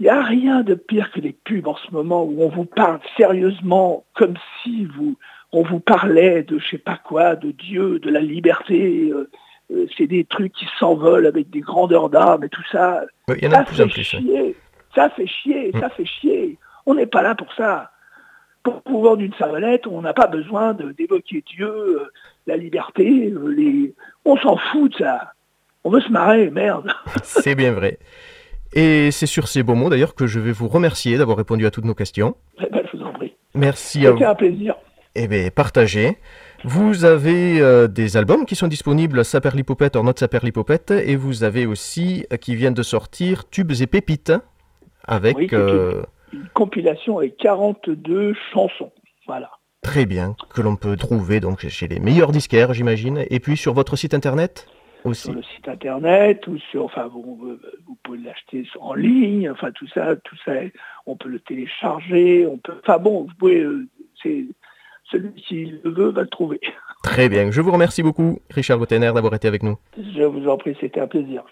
Il 0.00 0.04
n'y 0.04 0.08
a 0.10 0.22
rien 0.22 0.62
de 0.62 0.74
pire 0.74 1.10
que 1.10 1.20
les 1.20 1.32
pubs 1.32 1.66
en 1.66 1.76
ce 1.76 1.90
moment 1.90 2.22
où 2.24 2.42
on 2.42 2.48
vous 2.48 2.64
parle 2.64 3.00
sérieusement 3.16 4.04
comme 4.14 4.34
si 4.62 4.84
vous, 4.84 5.16
on 5.52 5.62
vous 5.62 5.80
parlait 5.80 6.42
de 6.44 6.58
je 6.58 6.68
sais 6.68 6.78
pas 6.78 6.96
quoi, 7.02 7.34
de 7.36 7.50
Dieu, 7.50 7.98
de 7.98 8.10
la 8.10 8.20
liberté. 8.20 9.10
euh, 9.10 9.28
euh, 9.70 9.86
c'est 9.96 10.06
des 10.06 10.24
trucs 10.24 10.52
qui 10.52 10.66
s'envolent 10.78 11.26
avec 11.26 11.50
des 11.50 11.60
grandeurs 11.60 12.08
d'âme 12.10 12.44
et 12.44 12.48
tout 12.48 12.62
ça. 12.72 13.02
Oui, 13.28 13.36
Il 13.42 13.44
y 13.44 13.48
en 13.48 13.52
a 13.52 13.64
Ça 13.66 13.74
fait 13.74 13.86
plus. 13.86 14.02
chier. 14.02 14.56
Ça 14.94 15.10
fait 15.10 15.26
chier, 15.26 15.70
Mm. 15.74 15.80
ça 15.80 15.90
fait 15.90 16.04
chier. 16.06 16.58
On 16.86 16.94
n'est 16.94 17.06
pas 17.06 17.22
là 17.22 17.34
pour 17.34 17.52
ça. 17.54 17.90
Pour 18.62 18.82
pouvoir 18.82 19.16
d'une 19.16 19.32
savonnette, 19.34 19.86
on 19.86 20.02
n'a 20.02 20.12
pas 20.12 20.26
besoin 20.26 20.74
de- 20.74 20.92
d'évoquer 20.92 21.42
Dieu, 21.54 21.68
euh, 21.68 22.10
la 22.46 22.56
liberté, 22.56 23.32
euh, 23.32 23.48
les... 23.48 23.94
on 24.24 24.36
s'en 24.36 24.56
fout 24.56 24.92
de 24.92 24.98
ça. 25.04 25.32
On 25.84 25.90
veut 25.90 26.00
se 26.00 26.10
marrer, 26.10 26.50
merde. 26.50 26.90
C'est 27.22 27.54
bien 27.54 27.72
vrai. 27.72 27.98
Et 28.74 29.10
c'est 29.10 29.24
sur 29.26 29.48
ces 29.48 29.62
beaux 29.62 29.74
mots 29.74 29.88
d'ailleurs 29.88 30.14
que 30.14 30.26
je 30.26 30.38
vais 30.40 30.52
vous 30.52 30.68
remercier 30.68 31.16
d'avoir 31.16 31.38
répondu 31.38 31.64
à 31.64 31.70
toutes 31.70 31.86
nos 31.86 31.94
questions. 31.94 32.36
Eh 32.60 32.66
ben, 32.70 32.82
je 32.92 32.98
vous 32.98 33.04
en 33.04 33.12
prie. 33.14 33.34
Merci 33.54 34.06
à 34.06 34.10
vous. 34.10 34.18
C'était 34.18 34.28
un 34.28 34.34
plaisir. 34.34 34.74
Eh 35.14 35.26
bien, 35.26 35.48
partagez. 35.48 36.18
Vous 36.64 37.06
avez 37.06 37.60
euh, 37.62 37.86
des 37.88 38.18
albums 38.18 38.44
qui 38.44 38.56
sont 38.56 38.68
disponibles 38.68 39.24
Saperlipopette 39.24 39.96
or 39.96 40.04
Not 40.04 40.14
Saperlipopette 40.16 40.90
et 40.90 41.16
vous 41.16 41.44
avez 41.44 41.64
aussi 41.64 42.26
qui 42.42 42.54
viennent 42.56 42.74
de 42.74 42.82
sortir 42.82 43.48
Tubes 43.48 43.72
et 43.80 43.86
Pépites 43.86 44.32
avec 45.04 45.36
Oui, 45.38 45.48
Une 46.32 46.48
compilation 46.54 47.18
avec 47.18 47.36
42 47.38 48.34
chansons. 48.52 48.92
Voilà. 49.26 49.50
très 49.82 50.06
bien 50.06 50.34
que 50.54 50.62
l'on 50.62 50.76
peut 50.76 50.96
trouver 50.96 51.40
donc 51.40 51.66
chez 51.68 51.86
les 51.86 52.00
meilleurs 52.00 52.32
disquaires, 52.32 52.72
j'imagine, 52.72 53.24
et 53.28 53.40
puis 53.40 53.56
sur 53.56 53.74
votre 53.74 53.94
site 53.96 54.14
internet 54.14 54.66
aussi. 55.04 55.24
Sur 55.24 55.34
le 55.34 55.42
site 55.42 55.68
internet 55.68 56.46
ou 56.46 56.58
sur, 56.70 56.84
enfin, 56.84 57.08
vous, 57.08 57.58
vous 57.86 57.98
pouvez 58.02 58.18
l'acheter 58.18 58.66
en 58.80 58.94
ligne, 58.94 59.50
enfin, 59.50 59.70
tout 59.72 59.86
ça, 59.88 60.16
tout 60.16 60.36
ça, 60.44 60.52
on 61.06 61.16
peut 61.16 61.28
le 61.28 61.40
télécharger, 61.40 62.46
on 62.46 62.56
peut, 62.58 62.74
enfin 62.82 62.98
bon, 62.98 63.24
vous 63.24 63.34
pouvez, 63.38 63.60
euh, 63.60 63.86
c'est, 64.22 64.46
celui 65.10 65.32
qui 65.34 65.74
le 65.82 65.90
veut 65.90 66.10
va 66.10 66.22
le 66.22 66.28
trouver. 66.28 66.60
Très 67.02 67.28
bien. 67.28 67.50
Je 67.50 67.60
vous 67.60 67.72
remercie 67.72 68.02
beaucoup, 68.02 68.40
Richard 68.50 68.78
Gottener, 68.78 69.12
d'avoir 69.14 69.34
été 69.34 69.48
avec 69.48 69.62
nous. 69.62 69.76
Je 69.96 70.22
vous 70.22 70.48
en 70.48 70.56
prie, 70.56 70.76
c'était 70.80 71.00
un 71.00 71.06
plaisir. 71.06 71.44